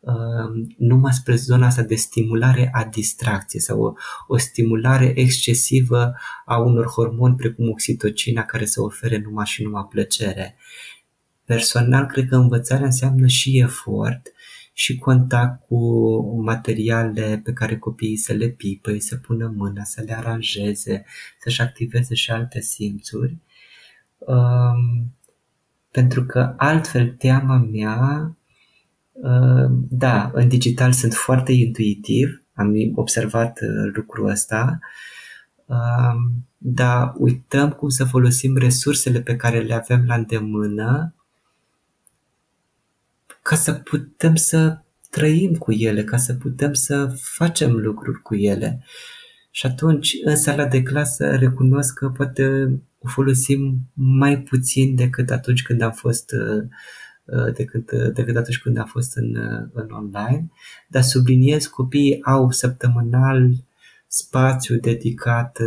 [0.00, 3.92] uh, numai spre zona asta de stimulare a distracției sau o,
[4.26, 10.56] o stimulare excesivă a unor hormoni precum oxitocina care să ofere numai și numai plăcere.
[11.44, 14.32] Personal, cred că învățarea înseamnă și efort
[14.78, 20.16] și contact cu materiale pe care copiii să le pipăi, să pună mâna, să le
[20.16, 21.04] aranjeze,
[21.40, 23.36] să-și activeze și alte simțuri.
[24.18, 25.16] Um,
[25.90, 28.36] pentru că altfel teama mea,
[29.12, 34.78] uh, da, în digital sunt foarte intuitiv, am observat uh, lucrul ăsta,
[35.64, 36.14] uh,
[36.58, 41.12] dar uităm cum să folosim resursele pe care le avem la îndemână
[43.48, 44.78] ca să putem să
[45.10, 48.84] trăim cu ele, ca să putem să facem lucruri cu ele.
[49.50, 55.62] Și atunci, în sala de clasă, recunosc că poate o folosim mai puțin decât atunci
[55.62, 56.62] când am fost uh,
[57.24, 59.36] uh, decât, uh, decât atunci când am fost în,
[59.72, 60.50] în online,
[60.88, 63.50] dar subliniez copiii au săptămânal
[64.06, 65.58] spațiu dedicat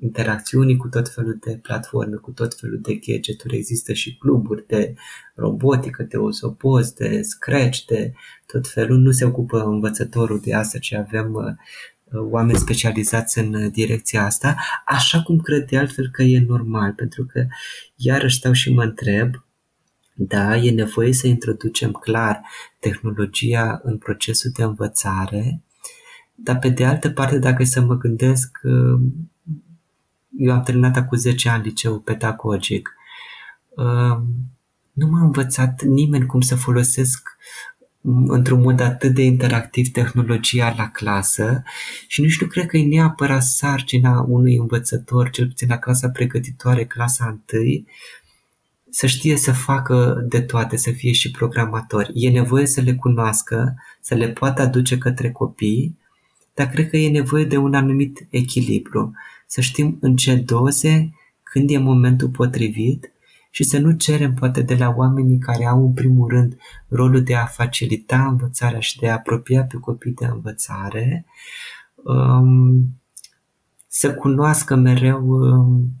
[0.00, 3.56] interacțiunii cu tot felul de platforme, cu tot felul de gadgeturi.
[3.56, 4.94] Există și cluburi de
[5.34, 8.12] robotică, de osopoz, de scratch, de
[8.46, 8.98] tot felul.
[8.98, 11.44] Nu se ocupă învățătorul de asta, ci avem uh,
[12.30, 14.56] oameni specializați în direcția asta,
[14.86, 17.46] așa cum cred de altfel că e normal, pentru că
[17.96, 19.44] iarăși stau și mă întreb,
[20.14, 22.40] da, e nevoie să introducem clar
[22.80, 25.62] tehnologia în procesul de învățare,
[26.34, 29.00] dar pe de altă parte, dacă să mă gândesc, uh,
[30.38, 32.94] eu am terminat cu 10 ani liceu pedagogic.
[34.92, 37.36] Nu m-a învățat nimeni cum să folosesc
[38.26, 41.62] într-un mod atât de interactiv tehnologia la clasă
[42.06, 46.84] și nici nu cred că e neapărat sarcina unui învățător, cel puțin la clasa pregătitoare,
[46.84, 47.86] clasa întâi,
[48.90, 52.10] să știe să facă de toate, să fie și programatori.
[52.14, 55.98] E nevoie să le cunoască, să le poată aduce către copii,
[56.54, 59.12] dar cred că e nevoie de un anumit echilibru
[59.46, 61.10] să știm în ce doze,
[61.42, 63.10] când e momentul potrivit
[63.50, 66.56] și să nu cerem poate de la oamenii care au în primul rând
[66.88, 71.26] rolul de a facilita învățarea și de a apropia pe copii de învățare,
[71.94, 73.00] um,
[73.86, 75.92] să cunoască mereu um,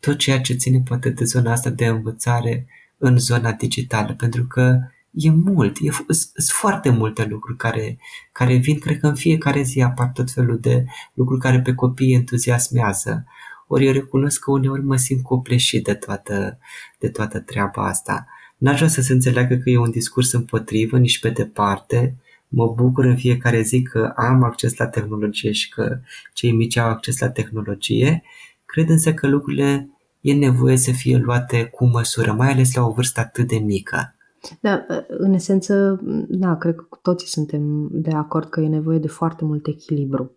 [0.00, 2.66] tot ceea ce ține poate de zona asta de învățare
[2.98, 4.78] în zona digitală, pentru că
[5.12, 7.98] e mult, e, sunt foarte multe lucruri care,
[8.32, 12.14] care vin, cred că în fiecare zi apar tot felul de lucruri care pe copii
[12.14, 13.24] entuziasmează.
[13.66, 16.58] Ori eu recunosc că uneori mă simt copleșit de toată,
[16.98, 18.26] de toată treaba asta.
[18.56, 22.16] N-aș vrea să se înțeleagă că e un discurs împotrivă, nici pe departe.
[22.48, 26.00] Mă bucur în fiecare zi că am acces la tehnologie și că
[26.32, 28.22] cei mici au acces la tehnologie.
[28.64, 29.88] Cred însă că lucrurile
[30.20, 34.14] e nevoie să fie luate cu măsură, mai ales la o vârstă atât de mică.
[34.60, 39.44] Da, în esență, da, cred că toții suntem de acord că e nevoie de foarte
[39.44, 40.36] mult echilibru.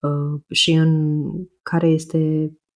[0.00, 1.22] Uh, și în
[1.62, 2.18] care este,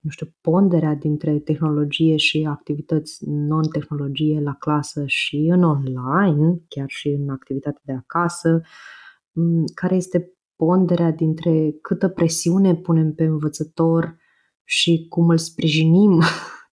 [0.00, 7.08] nu știu, ponderea dintre tehnologie și activități non-tehnologie la clasă și în online, chiar și
[7.08, 8.60] în activitate de acasă,
[9.74, 14.16] care este ponderea dintre câtă presiune punem pe învățător
[14.64, 16.20] și cum îl sprijinim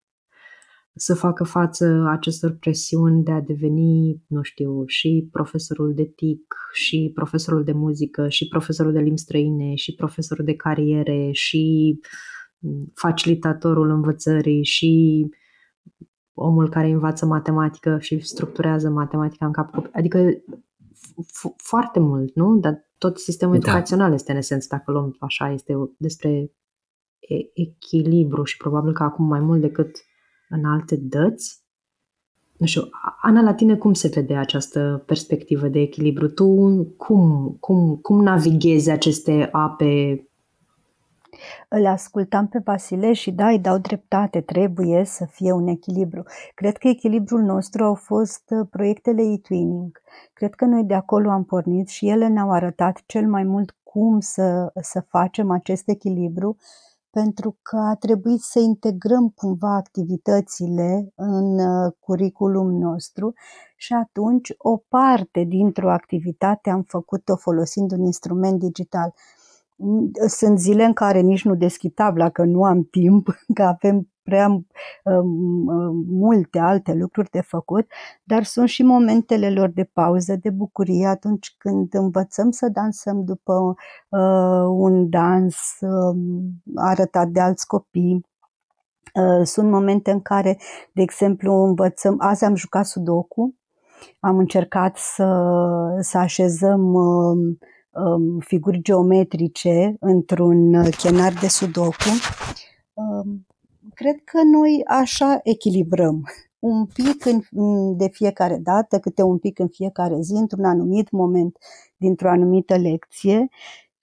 [0.95, 7.11] să facă față acestor presiuni de a deveni, nu știu, și profesorul de TIC, și
[7.13, 11.99] profesorul de muzică, și profesorul de limbi străine, și profesorul de cariere, și
[12.93, 15.25] facilitatorul învățării, și
[16.33, 19.89] omul care învață matematică și structurează matematica în cap.
[19.91, 20.29] Adică
[21.57, 22.59] foarte mult, nu?
[22.59, 23.69] Dar tot sistemul da.
[23.69, 26.51] educațional este în esență, dacă luăm așa, este despre
[27.53, 29.97] echilibru și probabil că acum mai mult decât
[30.51, 31.59] în alte dăți.
[32.57, 32.81] Nu știu,
[33.21, 36.29] Ana, la tine cum se vede această perspectivă de echilibru?
[36.29, 40.25] Tu cum, cum, cum navighezi aceste ape
[41.69, 46.23] îl ascultam pe Vasile și da, îi dau dreptate, trebuie să fie un echilibru.
[46.55, 50.01] Cred că echilibrul nostru au fost uh, proiectele e-twinning.
[50.33, 54.19] Cred că noi de acolo am pornit și ele ne-au arătat cel mai mult cum
[54.19, 56.57] să, să facem acest echilibru
[57.11, 63.33] pentru că a trebuit să integrăm cumva activitățile în uh, curriculum nostru
[63.75, 69.13] și atunci o parte dintr-o activitate am făcut-o folosind un instrument digital.
[70.27, 74.47] Sunt zile în care nici nu deschid tabla, că nu am timp, că avem prea
[74.47, 74.65] um,
[75.67, 77.87] um, multe alte lucruri de făcut,
[78.23, 83.75] dar sunt și momentele lor de pauză, de bucurie, atunci când învățăm să dansăm după
[84.09, 86.17] uh, un dans uh,
[86.75, 88.25] arătat de alți copii.
[89.13, 90.57] Uh, sunt momente în care,
[90.93, 93.55] de exemplu, învățăm, azi am jucat sudoku,
[94.19, 95.47] am încercat să,
[95.99, 97.57] să așezăm uh,
[97.91, 102.09] um, figuri geometrice într-un chenar de sudoku.
[102.93, 103.45] Um,
[103.93, 106.23] cred că noi așa echilibrăm
[106.59, 107.41] un pic în,
[107.97, 111.57] de fiecare dată, câte un pic în fiecare zi, într-un anumit moment,
[111.97, 113.49] dintr-o anumită lecție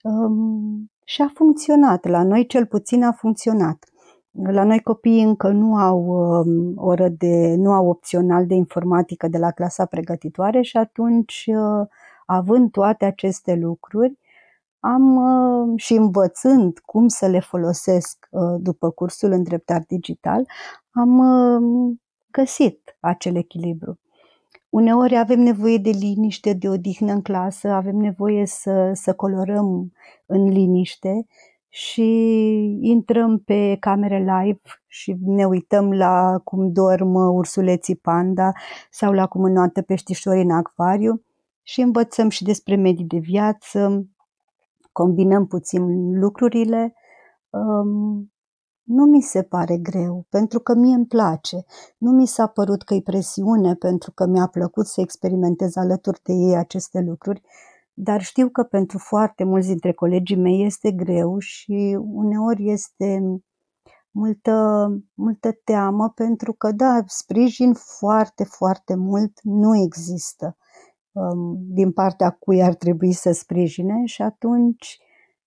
[0.03, 2.05] um, și a funcționat.
[2.05, 3.83] La noi cel puțin a funcționat.
[4.31, 9.37] La noi copiii încă nu au um, oră de, nu au opțional de informatică de
[9.37, 11.87] la clasa pregătitoare și atunci, uh,
[12.31, 14.17] având toate aceste lucruri,
[14.79, 20.47] am uh, și învățând cum să le folosesc uh, după cursul în dreptar digital,
[20.91, 21.95] am uh,
[22.31, 23.99] găsit acel echilibru.
[24.69, 29.91] Uneori avem nevoie de liniște, de odihnă în clasă, avem nevoie să, să colorăm
[30.25, 31.25] în liniște
[31.69, 32.09] și
[32.81, 38.51] intrăm pe camere live și ne uităm la cum dorm ursuleții panda
[38.91, 41.23] sau la cum înoată peștișorii în acvariu
[41.69, 44.07] și învățăm și despre medii de viață,
[44.91, 45.83] combinăm puțin
[46.19, 46.93] lucrurile,
[47.49, 48.31] um,
[48.83, 51.63] nu mi se pare greu, pentru că mie îmi place.
[51.97, 56.33] Nu mi s-a părut că e presiune, pentru că mi-a plăcut să experimentez alături de
[56.33, 57.41] ei aceste lucruri,
[57.93, 63.21] dar știu că pentru foarte mulți dintre colegii mei este greu și uneori este
[64.11, 70.57] multă, multă teamă, pentru că, da, sprijin foarte, foarte mult nu există.
[71.11, 74.99] Um, din partea cui ar trebui să sprijine și atunci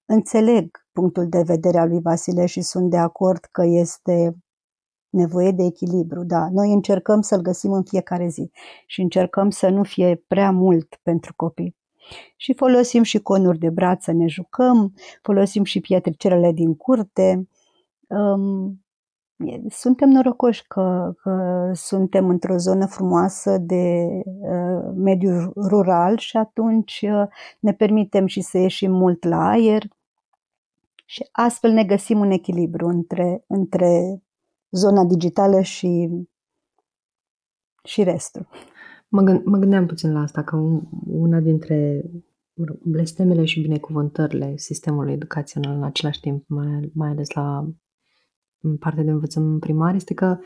[0.04, 4.36] înțeleg punctul de vedere al lui Vasile și sunt de acord că este
[5.10, 6.24] nevoie de echilibru.
[6.24, 8.50] Da, noi încercăm să-l găsim în fiecare zi
[8.86, 11.76] și încercăm să nu fie prea mult pentru copii.
[12.36, 17.48] Și folosim și conuri de braț să ne jucăm, folosim și pietricelele din curte,
[18.06, 18.81] um,
[19.68, 27.28] suntem norocoși că, că suntem într-o zonă frumoasă de uh, mediu rural și atunci uh,
[27.60, 29.82] ne permitem și să ieșim mult la aer
[31.04, 34.22] și astfel ne găsim un echilibru între, între
[34.70, 36.08] zona digitală și,
[37.84, 38.48] și restul.
[39.08, 40.56] Mă, gând, mă gândeam puțin la asta, că
[41.06, 42.04] una dintre
[42.82, 47.68] blestemele și binecuvântările sistemului educațional în același timp, mai, mai ales la
[48.62, 50.38] în partea de învățământ primar este că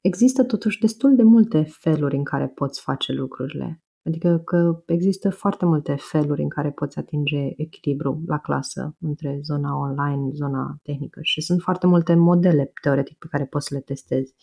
[0.00, 3.82] există totuși destul de multe feluri în care poți face lucrurile.
[4.04, 9.78] Adică că există foarte multe feluri în care poți atinge echilibru la clasă între zona
[9.78, 14.34] online, zona tehnică și sunt foarte multe modele teoretic pe care poți să le testezi.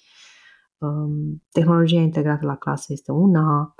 [0.78, 3.76] Um, tehnologia integrată la clasă este una,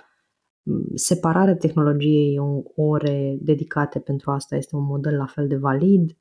[0.64, 6.18] um, separarea tehnologiei în ore dedicate pentru asta este un model la fel de valid.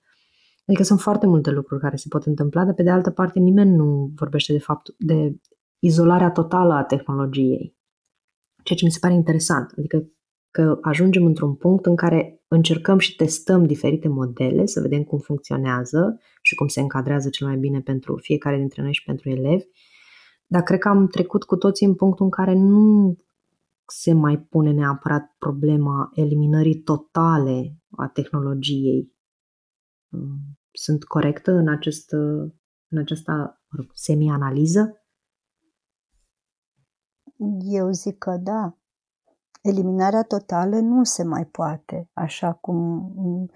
[0.67, 3.75] Adică sunt foarte multe lucruri care se pot întâmpla, dar pe de altă parte nimeni
[3.75, 5.41] nu vorbește de fapt de
[5.79, 7.77] izolarea totală a tehnologiei.
[8.63, 9.73] Ceea ce mi se pare interesant.
[9.79, 10.11] Adică
[10.51, 16.21] că ajungem într-un punct în care încercăm și testăm diferite modele să vedem cum funcționează
[16.43, 19.65] și cum se încadrează cel mai bine pentru fiecare dintre noi și pentru elevi.
[20.47, 23.17] Dar cred că am trecut cu toții în punctul în care nu
[23.87, 29.16] se mai pune neapărat problema eliminării totale a tehnologiei.
[30.73, 32.13] Sunt corectă în, acest,
[32.89, 33.63] în această
[33.93, 35.01] semi-analiză?
[37.59, 38.77] Eu zic că da
[39.63, 42.77] eliminarea totală nu se mai poate, așa cum
[43.17, 43.51] um,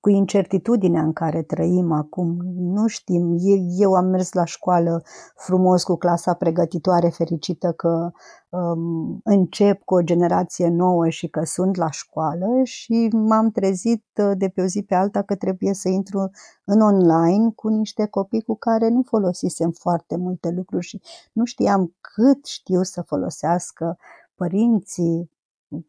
[0.00, 2.36] cu incertitudinea în care trăim acum.
[2.56, 3.36] Nu știm,
[3.78, 5.02] eu am mers la școală
[5.36, 8.10] frumos cu clasa pregătitoare, fericită că
[8.48, 14.32] um, încep cu o generație nouă și că sunt la școală și m-am trezit uh,
[14.36, 16.30] de pe o zi pe alta că trebuie să intru
[16.64, 21.00] în online cu niște copii cu care nu folosisem foarte multe lucruri și
[21.32, 23.98] nu știam cât știu să folosească
[24.34, 25.30] părinții,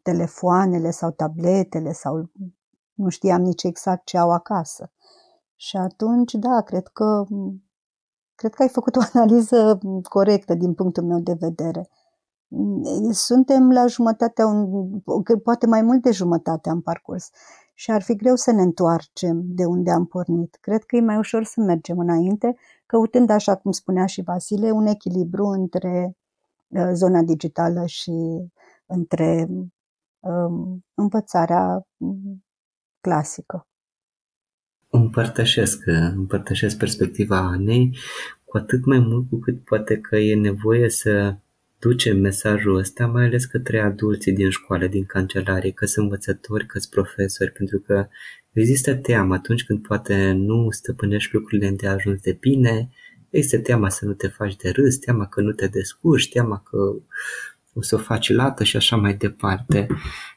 [0.02, 2.30] telefoanele sau tabletele sau
[2.96, 4.90] nu știam nici exact ce au acasă.
[5.56, 7.24] Și atunci, da, cred că
[8.34, 9.78] cred că ai făcut o analiză
[10.08, 11.88] corectă din punctul meu de vedere.
[13.10, 14.44] Suntem la jumătatea,
[15.42, 17.30] poate mai mult de jumătate am parcurs
[17.74, 20.58] și ar fi greu să ne întoarcem de unde am pornit.
[20.60, 24.86] Cred că e mai ușor să mergem înainte, căutând, așa cum spunea și Vasile, un
[24.86, 26.16] echilibru între
[26.68, 28.10] Uh, zona digitală și
[28.86, 29.48] între
[30.20, 32.44] um, învățarea um,
[33.06, 33.66] clasică.
[34.88, 37.96] Împărtășesc, împărtășesc perspectiva Anei,
[38.44, 41.36] cu atât mai mult cu cât poate că e nevoie să
[41.78, 46.78] ducem mesajul ăsta, mai ales către adulții din școală, din cancelarie, că sunt învățători, că
[46.78, 48.08] sunt profesori, pentru că
[48.52, 52.90] există teamă atunci când poate nu stăpânești lucrurile de ajuns de bine,
[53.30, 56.78] este teama să nu te faci de râs, teama că nu te descurci, teama că
[57.76, 59.86] o să o faci lată și așa mai departe.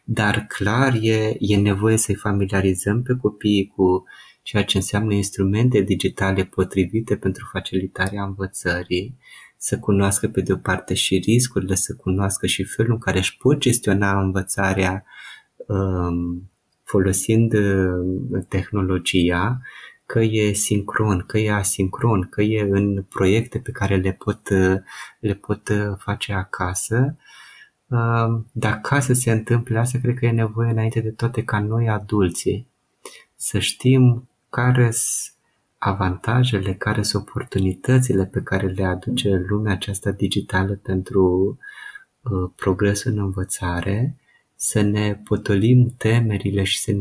[0.03, 4.03] Dar clar e, e nevoie să-i familiarizăm pe copii cu
[4.41, 9.17] ceea ce înseamnă instrumente digitale potrivite pentru facilitarea învățării,
[9.57, 13.37] să cunoască pe de o parte și riscurile, să cunoască și felul în care își
[13.37, 15.05] pot gestiona învățarea
[15.55, 16.49] um,
[16.83, 19.61] folosind uh, tehnologia
[20.09, 24.49] că e sincron, că e asincron, că e în proiecte pe care le pot,
[25.19, 27.17] le pot face acasă.
[28.51, 31.89] Dar ca să se întâmple asta, cred că e nevoie înainte de toate ca noi
[31.89, 32.67] adulții
[33.35, 35.33] să știm care sunt
[35.77, 41.57] avantajele, care sunt oportunitățile pe care le aduce lumea aceasta digitală pentru
[42.21, 44.15] uh, progresul în învățare,
[44.55, 46.91] să ne potolim temerile și să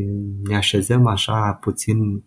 [0.43, 2.25] ne așezăm așa puțin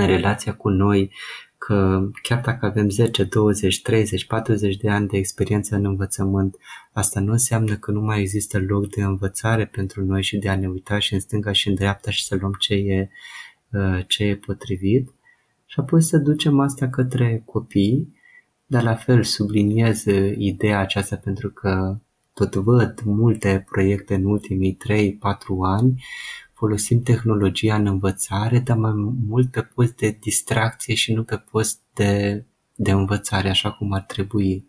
[0.00, 1.12] în relația cu noi
[1.58, 6.56] că chiar dacă avem 10, 20, 30, 40 de ani de experiență în învățământ,
[6.92, 10.56] asta nu înseamnă că nu mai există loc de învățare pentru noi și de a
[10.56, 13.10] ne uita și în stânga și în dreapta și să luăm ce e,
[13.70, 15.14] uh, ce e potrivit.
[15.66, 18.14] Și apoi să ducem asta către copii,
[18.66, 20.04] dar la fel subliniez
[20.36, 21.98] ideea aceasta pentru că
[22.32, 25.18] tot văd multe proiecte în ultimii 3-4
[25.62, 26.04] ani
[26.56, 28.92] folosim tehnologia în învățare, dar mai
[29.28, 32.44] mult pe post de distracție și nu pe post de,
[32.74, 34.66] de învățare, așa cum ar trebui.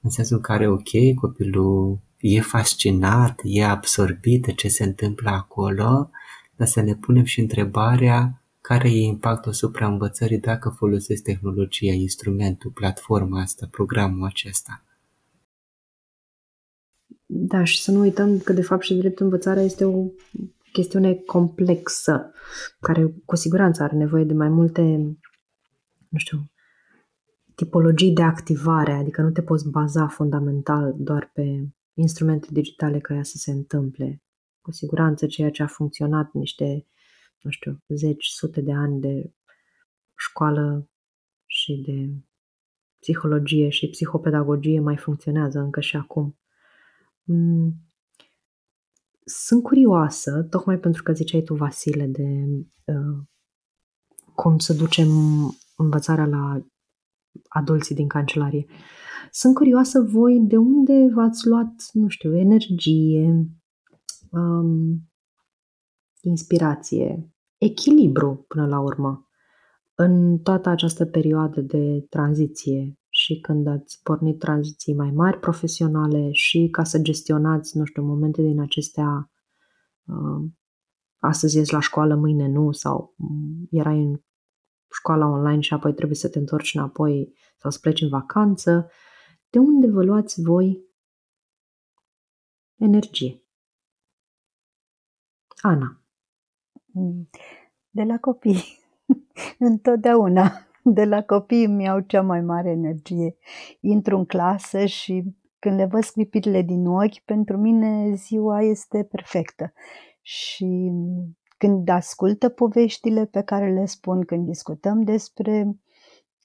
[0.00, 6.10] În sensul în care, ok, copilul e fascinat, e absorbit de ce se întâmplă acolo,
[6.56, 12.70] dar să ne punem și întrebarea care e impactul asupra învățării dacă folosesc tehnologia, instrumentul,
[12.70, 14.84] platforma asta, programul acesta.
[17.26, 20.04] Da, și să nu uităm că de fapt și drept învățarea este o
[20.76, 22.32] chestiune complexă,
[22.80, 24.82] care cu siguranță are nevoie de mai multe,
[26.08, 26.50] nu știu,
[27.54, 33.22] tipologii de activare, adică nu te poți baza fundamental doar pe instrumente digitale ca ea
[33.22, 34.22] să se întâmple.
[34.60, 36.86] Cu siguranță ceea ce a funcționat niște,
[37.42, 39.32] nu știu, zeci, sute de ani de
[40.16, 40.88] școală
[41.46, 42.10] și de
[43.00, 46.38] psihologie și psihopedagogie mai funcționează încă și acum.
[47.22, 47.85] Mm,
[49.28, 52.46] sunt curioasă, tocmai pentru că ziceai tu, Vasile, de
[52.84, 53.18] uh,
[54.34, 55.08] cum să ducem
[55.76, 56.66] învățarea la
[57.48, 58.66] adulții din cancelarie.
[59.30, 63.46] Sunt curioasă voi de unde v-ați luat, nu știu, energie,
[64.30, 65.10] um,
[66.20, 69.28] inspirație, echilibru până la urmă
[69.94, 76.68] în toată această perioadă de tranziție și când ați pornit tranziții mai mari profesionale și
[76.70, 79.30] ca să gestionați, nu știu, momente din acestea,
[80.04, 80.50] uh,
[81.18, 84.20] astăzi ești la școală, mâine nu, sau mm, erai în
[84.90, 88.90] școala online și apoi trebuie să te întorci înapoi sau să pleci în vacanță.
[89.50, 90.84] De unde vă luați voi
[92.74, 93.42] energie?
[95.56, 96.00] Ana.
[97.90, 98.62] De la copii.
[99.58, 100.65] Întotdeauna.
[100.88, 103.36] De la copii îmi iau cea mai mare energie.
[103.80, 105.24] Intru în clasă și
[105.58, 109.72] când le văd scripirile din ochi, pentru mine ziua este perfectă.
[110.22, 110.92] Și
[111.58, 115.76] când ascultă poveștile pe care le spun, când discutăm despre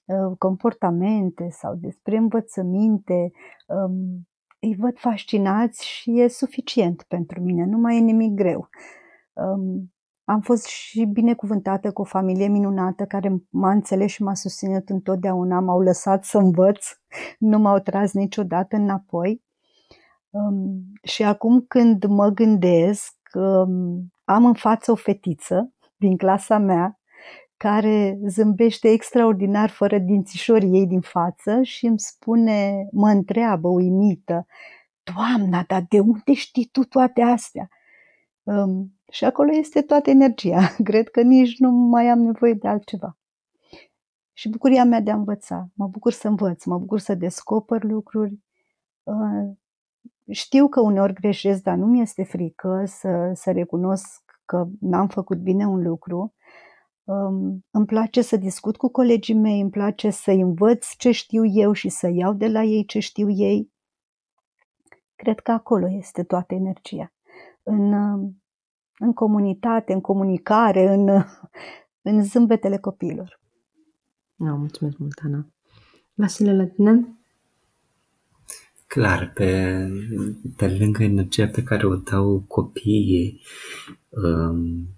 [0.04, 3.30] uh, comportamente sau despre învățăminte,
[3.66, 4.26] um,
[4.60, 8.68] îi văd fascinați și e suficient pentru mine, nu mai e nimic greu.
[10.32, 14.88] Um, am fost și binecuvântată cu o familie minunată care m-a înțeles și m-a susținut
[14.88, 16.86] întotdeauna, m-au lăsat să învăț,
[17.38, 19.42] nu m-au tras niciodată înapoi.
[20.30, 26.96] Um, și acum când mă gândesc, um, am în față o fetiță din clasa mea
[27.56, 34.46] care zâmbește extraordinar fără dințișorii ei din față și îmi spune, mă întreabă uimită,
[35.02, 37.68] Doamna, dar de unde știi tu toate astea?
[38.42, 40.60] Um, și acolo este toată energia.
[40.84, 43.16] Cred că nici nu mai am nevoie de altceva.
[44.32, 45.68] Și bucuria mea de a învăța.
[45.74, 48.38] Mă bucur să învăț, mă bucur să descoper lucruri.
[49.02, 49.50] Uh,
[50.30, 55.38] știu că uneori greșesc, dar nu mi este frică să, să recunosc că n-am făcut
[55.38, 56.34] bine un lucru.
[57.04, 61.72] Um, îmi place să discut cu colegii mei, îmi place să învăț ce știu eu
[61.72, 63.72] și să iau de la ei ce știu ei.
[65.14, 67.12] Cred că acolo este toată energia.
[67.62, 67.92] În,
[68.98, 71.08] în comunitate, în comunicare, în,
[72.10, 73.40] în zâmbetele copiilor.
[74.34, 75.46] No, mulțumesc mult, Ana.
[76.14, 77.16] Vasile, la tine?
[78.86, 79.88] Clar, pe,
[80.56, 83.40] pe lângă energia pe care o dau copiii,
[84.08, 84.88] um,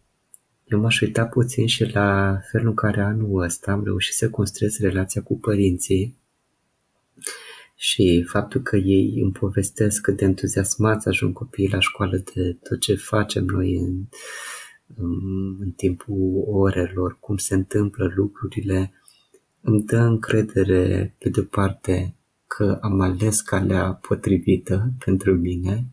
[0.65, 4.81] eu m-aș uita puțin și la felul în care anul ăsta am reușit să construiesc
[4.81, 6.17] relația cu părinții
[7.75, 12.81] și faptul că ei îmi povestesc cât de entuziasmați ajung copiii la școală de tot
[12.81, 14.05] ce facem noi în,
[15.59, 18.93] în timpul orelor, cum se întâmplă lucrurile,
[19.61, 22.15] îmi dă încredere, pe de parte,
[22.47, 25.87] că am ales calea potrivită pentru mine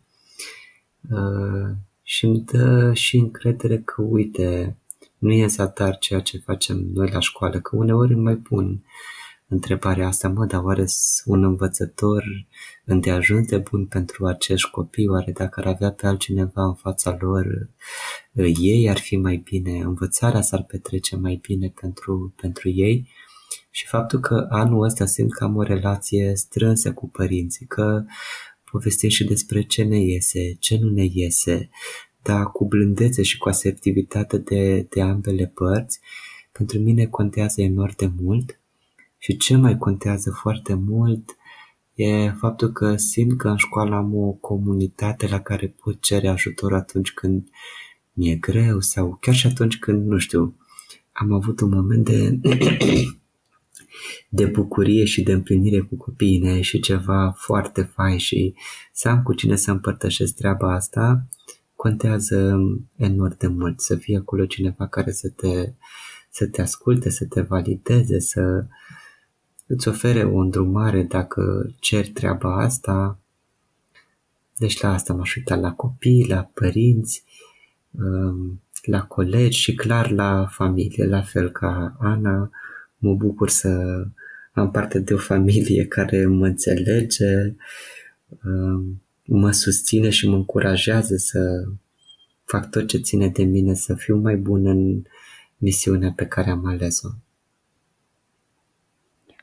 [1.10, 4.78] uh, și îmi dă și încredere că, uite,
[5.18, 8.84] nu e zadar ceea ce facem noi la școală, că uneori îmi mai pun
[9.52, 10.86] întrebarea asta, mă, dar oare
[11.26, 12.24] un învățător
[12.86, 17.70] îndeajuns de bun pentru acești copii, oare dacă ar avea pe altcineva în fața lor,
[18.62, 23.10] ei ar fi mai bine, învățarea s-ar petrece mai bine pentru, pentru ei?
[23.70, 28.04] Și faptul că anul ăsta simt că am o relație strânsă cu părinții, că
[28.72, 31.70] povestim și despre ce ne iese, ce nu ne iese,
[32.22, 36.00] dar cu blândețe și cu asertivitate de, de ambele părți,
[36.52, 38.61] pentru mine contează enorm de mult
[39.24, 41.36] și ce mai contează foarte mult
[41.94, 46.74] e faptul că simt că în școală am o comunitate la care pot cere ajutor
[46.74, 47.48] atunci când
[48.14, 50.56] mi-e greu sau chiar și atunci când, nu știu,
[51.12, 52.40] am avut un moment de
[54.30, 58.54] de bucurie și de împlinire cu copiii mei și ceva foarte fain și
[58.92, 61.28] să am cu cine să împărtășesc treaba asta,
[61.76, 62.60] contează
[62.96, 63.80] enorm de mult.
[63.80, 65.74] Să fie acolo cineva care să te,
[66.30, 68.66] să te asculte, să te valideze, să
[69.74, 73.20] îți ofere o îndrumare dacă ceri treaba asta.
[74.58, 77.24] Deci la asta m-aș uita la copii, la părinți,
[77.92, 82.50] um, la colegi și clar la familie, la fel ca Ana,
[82.98, 84.04] mă bucur să
[84.54, 87.56] am parte de o familie care mă înțelege,
[88.44, 91.64] um, mă susține și mă încurajează să
[92.44, 95.02] fac tot ce ține de mine, să fiu mai bun în
[95.58, 97.10] misiunea pe care am ales-o.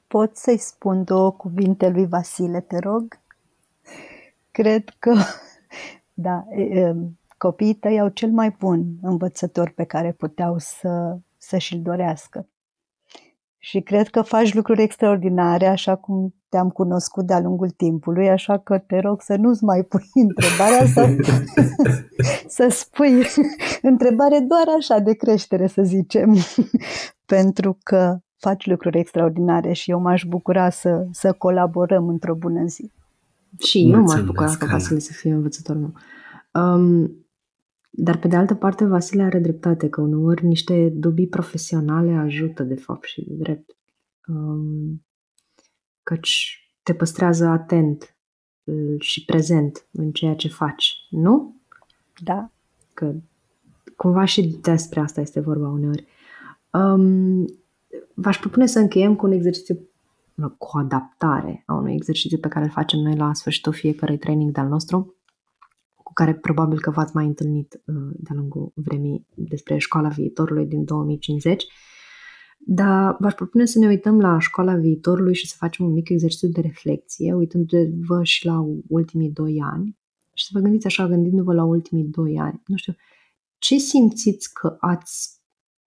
[0.09, 3.21] Pot să-i spun două cuvinte lui Vasile, te rog?
[4.51, 5.15] Cred că,
[6.15, 6.45] da,
[7.39, 12.49] copiii tăi au cel mai bun învățător pe care puteau să, să și-l dorească.
[13.59, 18.79] Și cred că faci lucruri extraordinare, așa cum te-am cunoscut de-a lungul timpului, așa că
[18.79, 21.17] te rog să nu-ți mai pui întrebarea să,
[22.57, 23.23] să spui
[23.83, 26.37] întrebare doar așa de creștere, să zicem,
[27.25, 32.93] pentru că faci lucruri extraordinare și eu m-aș bucura să, să colaborăm într-o bună zi.
[33.59, 35.93] Și eu m-aș bucura ca Vasile să fie învățătorul meu.
[36.65, 37.27] Um,
[37.91, 42.75] dar pe de altă parte, Vasile are dreptate că uneori niște dubii profesionale ajută de
[42.75, 43.77] fapt și de drept.
[44.27, 45.05] Um,
[46.03, 48.17] căci te păstrează atent
[48.99, 51.61] și prezent în ceea ce faci, nu?
[52.23, 52.51] Da.
[52.95, 53.15] Că
[53.97, 56.07] cumva și despre asta este vorba uneori.
[56.73, 57.45] Um,
[58.15, 59.89] v-aș propune să încheiem cu un exercițiu
[60.59, 64.53] cu o adaptare a unui exercițiu pe care îl facem noi la sfârșitul fiecărui training
[64.53, 65.17] de-al nostru,
[65.95, 70.85] cu care probabil că v-ați mai întâlnit uh, de-a lungul vremii despre școala viitorului din
[70.85, 71.67] 2050.
[72.59, 76.49] Dar v-aș propune să ne uităm la școala viitorului și să facem un mic exercițiu
[76.49, 79.99] de reflexie, uitându-vă și la ultimii doi ani
[80.35, 82.63] și să vă gândiți așa, gândindu-vă la ultimii doi ani.
[82.67, 82.95] Nu știu,
[83.59, 85.38] ce simțiți că ați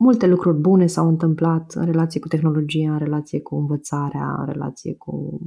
[0.02, 4.95] multe lucruri bune s-au întâmplat în relație cu tehnologia, în relație cu învățarea, în relație
[4.95, 5.39] cu,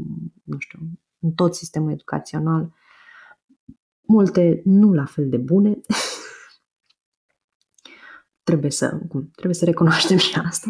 [0.43, 0.79] nu știu,
[1.19, 2.75] în tot sistemul educațional.
[4.01, 5.71] Multe nu la fel de bune.
[8.49, 9.01] trebuie, să,
[9.33, 10.69] trebuie să recunoaștem și asta.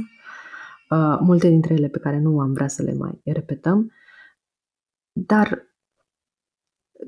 [0.91, 3.93] Uh, multe dintre ele pe care nu am vrea să le mai repetăm.
[5.12, 5.76] Dar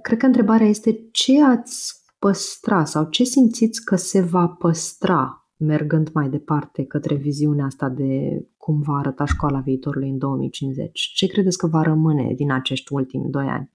[0.03, 6.11] cred că întrebarea este ce ați păstra sau ce simțiți că se va păstra mergând
[6.13, 11.01] mai departe către viziunea asta de cum va arăta școala viitorului în 2050?
[11.01, 13.71] Ce credeți că va rămâne din acești ultimi doi ani?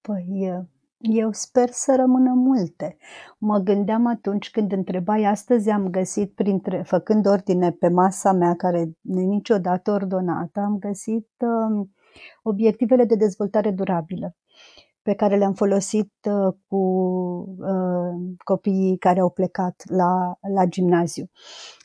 [0.00, 0.66] Păi,
[0.98, 2.96] eu sper să rămână multe.
[3.38, 8.96] Mă gândeam atunci când întrebai, astăzi am găsit, printre, făcând ordine pe masa mea, care
[9.00, 11.86] nu e niciodată ordonată, am găsit uh,
[12.42, 14.36] obiectivele de dezvoltare durabilă
[15.02, 16.76] pe care le-am folosit uh, cu
[17.58, 21.24] uh, copiii care au plecat la, la gimnaziu.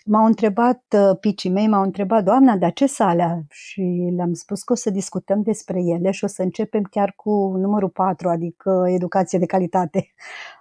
[0.05, 3.45] M-au întrebat, uh, picii mei m-au întrebat, doamna, dar ce sale?
[3.49, 7.53] Și le-am spus că o să discutăm despre ele și o să începem chiar cu
[7.57, 10.07] numărul 4, adică educație de calitate.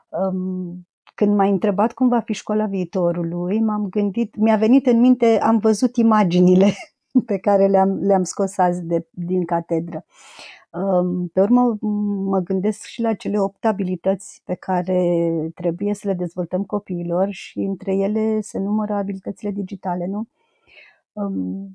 [0.09, 5.39] Um, când m-ai întrebat cum va fi școala viitorului, m-am gândit, mi-a venit în minte,
[5.41, 6.73] am văzut imaginile
[7.27, 10.05] pe care le-am, le-am scos azi de, din catedră.
[11.33, 11.77] Pe urmă,
[12.25, 17.59] mă gândesc și la cele opt abilități pe care trebuie să le dezvoltăm copiilor și
[17.59, 20.27] între ele se numără abilitățile digitale, nu?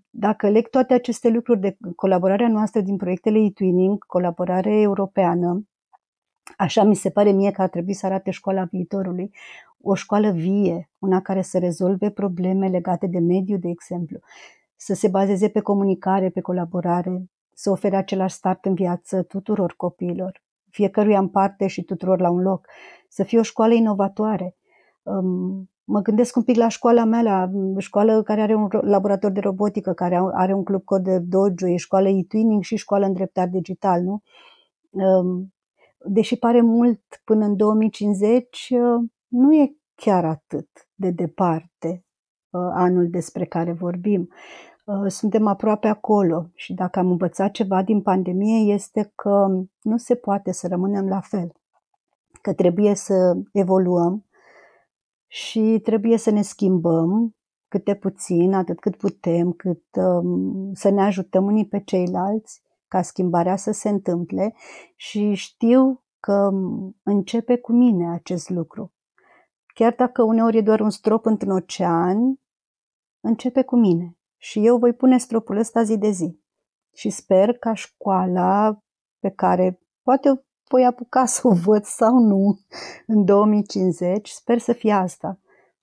[0.10, 5.68] Dacă leg toate aceste lucruri de colaborarea noastră din proiectele e-twinning, colaborare europeană,
[6.58, 9.32] așa mi se pare mie că ar trebui să arate școala viitorului,
[9.82, 14.20] o școală vie, una care să rezolve probleme legate de mediu, de exemplu,
[14.76, 20.43] să se bazeze pe comunicare, pe colaborare, să ofere același start în viață tuturor copiilor,
[20.70, 22.68] fiecăruia în parte și tuturor la un loc,
[23.10, 24.56] să fie o școală inovatoare.
[25.84, 29.93] Mă gândesc un pic la școala mea, la școală care are un laborator de robotică,
[29.93, 34.02] care are un club cod de dojo, e școală e-twinning și școală în dreptar digital,
[34.02, 34.22] nu?
[36.06, 38.74] Deși pare mult până în 2050,
[39.28, 42.06] nu e chiar atât de departe
[42.74, 44.30] anul despre care vorbim.
[44.91, 46.49] Uh, suntem aproape acolo.
[46.53, 49.47] Și dacă am învățat ceva din pandemie este că
[49.81, 51.51] nu se poate să rămânem la fel,
[52.41, 54.25] că trebuie să evoluăm
[55.27, 57.35] și trebuie să ne schimbăm
[57.67, 63.55] câte puțin, atât cât putem, cât um, să ne ajutăm unii pe ceilalți ca schimbarea
[63.55, 64.53] să se întâmple.
[64.95, 66.49] Și știu că
[67.03, 68.93] începe cu mine acest lucru.
[69.73, 72.39] Chiar dacă uneori e doar un strop într-un ocean,
[73.19, 76.39] începe cu mine și eu voi pune stropul ăsta zi de zi.
[76.93, 78.77] Și sper ca școala
[79.19, 82.59] pe care poate voi apuca să o văd sau nu
[83.07, 85.39] în 2050, sper să fie asta.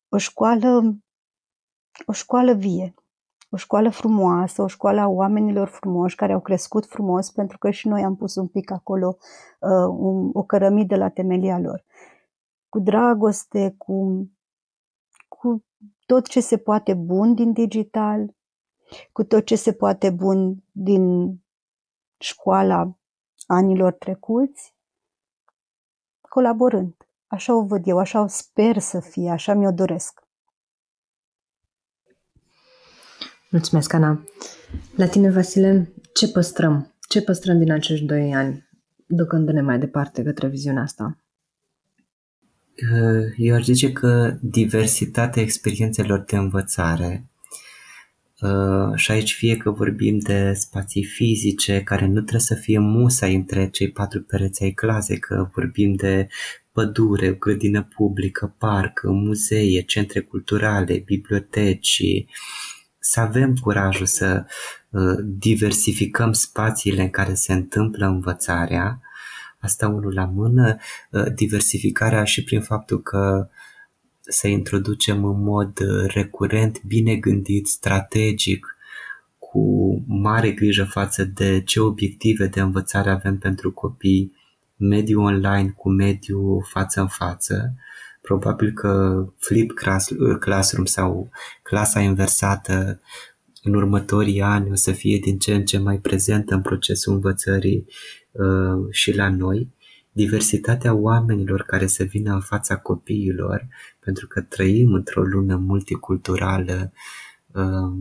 [0.09, 0.99] O școală,
[2.07, 2.95] o școală vie,
[3.51, 7.89] o școală frumoasă, o școală a oamenilor frumoși care au crescut frumos pentru că și
[7.89, 9.17] noi am pus un pic acolo
[9.61, 11.85] uh, un, o cărămidă la temelia lor.
[12.69, 14.29] Cu dragoste, cu,
[15.29, 15.65] cu
[16.07, 18.37] tot ce se poate bun din digital,
[19.13, 21.35] cu tot ce se poate bun din
[22.19, 22.99] școala
[23.47, 24.75] anilor trecuți,
[26.21, 26.95] colaborând.
[27.27, 30.21] Așa o văd eu, așa o sper să fie, așa mi-o doresc.
[33.51, 34.25] Mulțumesc, Ana.
[34.97, 36.95] La tine, Vasile, ce păstrăm?
[37.09, 38.69] Ce păstrăm din acești doi ani,
[39.07, 41.19] ducându-ne mai departe către viziunea asta?
[43.37, 47.28] Eu aș zice că diversitatea experiențelor de învățare Uh,
[48.95, 53.69] și aici fie că vorbim de spații fizice care nu trebuie să fie musai între
[53.69, 56.29] cei patru pereți ai clase, că vorbim de
[56.73, 62.03] pădure, grădină publică, parc, muzee, centre culturale, biblioteci,
[62.99, 64.45] să avem curajul să
[64.91, 69.01] uh, diversificăm spațiile în care se întâmplă învățarea,
[69.61, 70.77] asta unul la mână,
[71.11, 73.49] uh, diversificarea și prin faptul că
[74.29, 78.77] să introducem în mod uh, recurent, bine gândit, strategic,
[79.39, 84.33] cu mare grijă față de ce obiective de învățare avem pentru copii,
[84.77, 87.75] mediul online cu mediul față în față.
[88.23, 89.73] Probabil că flip
[90.41, 91.31] classroom sau
[91.63, 93.01] clasa inversată
[93.63, 97.87] în următorii ani o să fie din ce în ce mai prezentă în procesul învățării
[98.31, 99.73] uh, și la noi.
[100.13, 103.67] Diversitatea oamenilor care să vină în fața copiilor,
[104.09, 106.93] pentru că trăim într-o lume multiculturală
[107.47, 107.93] uh,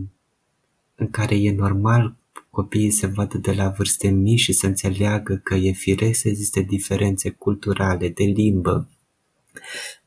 [0.94, 2.16] în care e normal
[2.50, 6.60] copiii să vadă de la vârste mici și să înțeleagă că e firesc să existe
[6.60, 8.88] diferențe culturale, de limbă,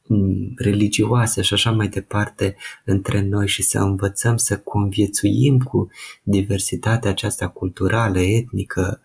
[0.07, 5.89] mm, religioase și așa mai departe între noi și să învățăm să conviețuim cu
[6.23, 9.01] diversitatea aceasta culturală, etnică,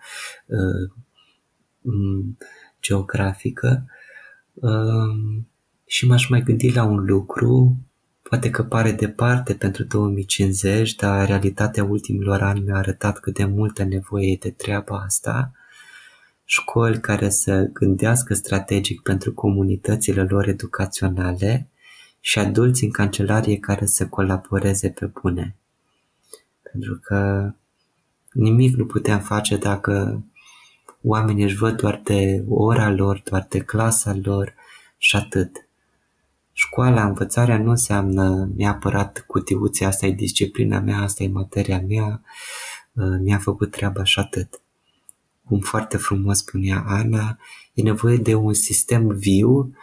[0.46, 0.90] uh,
[1.80, 2.36] mm,
[2.80, 3.86] geografică.
[5.86, 7.76] Uh, și m-aș mai gândi la un lucru
[8.28, 13.84] Poate că pare departe pentru 2050, dar realitatea ultimilor ani mi-a arătat cât de multă
[13.84, 15.52] nevoie e de treaba asta.
[16.44, 21.68] Școli care să gândească strategic pentru comunitățile lor educaționale
[22.20, 25.56] și adulți în cancelarie care să colaboreze pe bune.
[26.62, 27.50] Pentru că
[28.32, 30.24] nimic nu putem face dacă
[31.02, 34.54] oamenii își văd doar de ora lor, doar de clasa lor
[34.98, 35.65] și atât
[36.58, 42.22] școala, învățarea nu înseamnă neapărat cutiuția, asta e disciplina mea, asta e materia mea,
[42.92, 44.60] uh, mi-a făcut treaba și atât.
[45.44, 47.38] Cum foarte frumos spunea Ana,
[47.74, 49.74] e nevoie de un sistem viu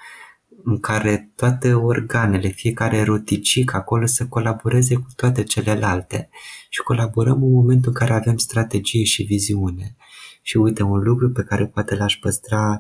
[0.63, 6.29] în care toate organele, fiecare roticic acolo să colaboreze cu toate celelalte
[6.69, 9.95] și colaborăm în momentul în care avem strategie și viziune.
[10.41, 12.79] Și uite, un lucru pe care poate l-aș păstra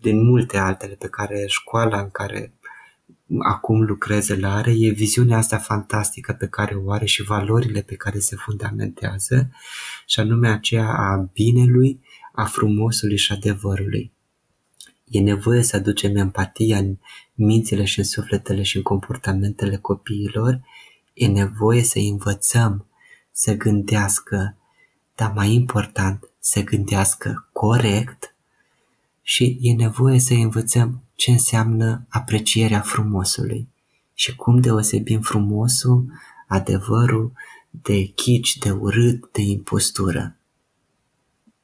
[0.00, 2.55] din multe altele pe care școala în care
[3.38, 4.74] acum lucreze la are.
[4.78, 9.50] E viziunea asta fantastică pe care o are și valorile pe care se fundamentează
[10.06, 12.00] și anume aceea a binelui,
[12.32, 14.12] a frumosului și adevărului.
[15.04, 16.96] E nevoie să aducem empatia în
[17.34, 20.60] mințile și în sufletele și în comportamentele copiilor,
[21.14, 22.86] e nevoie să învățăm
[23.32, 24.56] să gândească,
[25.14, 28.34] dar mai important, să gândească corect.
[29.22, 33.68] Și e nevoie să învățăm ce înseamnă aprecierea frumosului
[34.14, 36.12] și cum deosebim frumosul,
[36.46, 37.32] adevărul,
[37.70, 40.36] de chici, de urât, de impostură.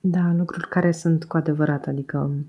[0.00, 2.44] Da, lucruri care sunt cu adevărat, adică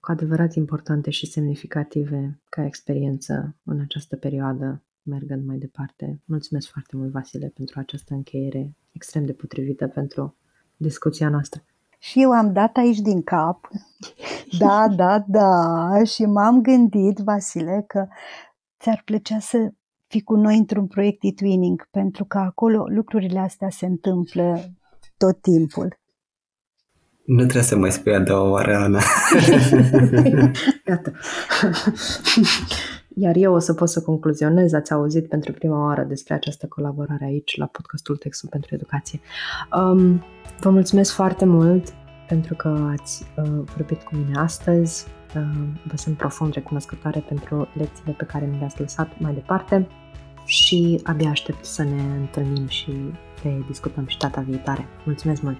[0.00, 6.20] cu adevărat importante și semnificative ca experiență în această perioadă, mergând mai departe.
[6.24, 10.36] Mulțumesc foarte mult, Vasile, pentru această încheiere extrem de potrivită pentru
[10.76, 11.62] discuția noastră.
[11.98, 13.68] Și eu am dat aici din cap,
[14.58, 18.06] da, da, da, și m-am gândit, Vasile, că
[18.80, 19.72] ți-ar plăcea să
[20.06, 24.60] fii cu noi într-un proiect de twinning, pentru că acolo lucrurile astea se întâmplă
[25.16, 25.98] tot timpul.
[27.24, 29.00] Nu trebuie să mai spui a doua oară, Ana.
[30.88, 31.12] Iată.
[33.20, 37.24] Iar eu o să pot să concluzionez, ați auzit pentru prima oară despre această colaborare
[37.24, 39.20] aici la podcastul Textul pentru Educație.
[39.72, 40.24] Um,
[40.60, 41.88] vă mulțumesc foarte mult
[42.28, 43.44] pentru că ați uh,
[43.76, 45.06] vorbit cu mine astăzi.
[45.36, 45.42] Uh,
[45.84, 49.88] vă sunt profund recunoscătoare pentru lecțiile pe care mi le-ați lăsat mai departe
[50.44, 52.92] și abia aștept să ne întâlnim și
[53.42, 54.86] le discutăm și data viitoare.
[55.04, 55.58] Mulțumesc mult!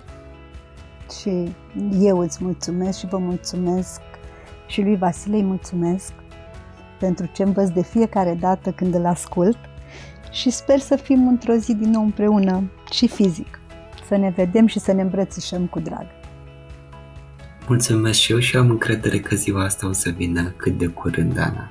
[1.21, 1.55] Și
[2.01, 4.01] eu îți mulțumesc și vă mulțumesc
[4.67, 6.13] și lui Vasile îi mulțumesc
[6.99, 9.59] pentru ce învăț de fiecare dată când îl ascult
[10.31, 13.61] și sper să fim într-o zi din nou împreună și fizic,
[14.09, 16.07] să ne vedem și să ne îmbrățișăm cu drag.
[17.69, 21.39] Mulțumesc și eu și am încredere că ziua asta o să vină cât de curând,
[21.39, 21.71] Ana.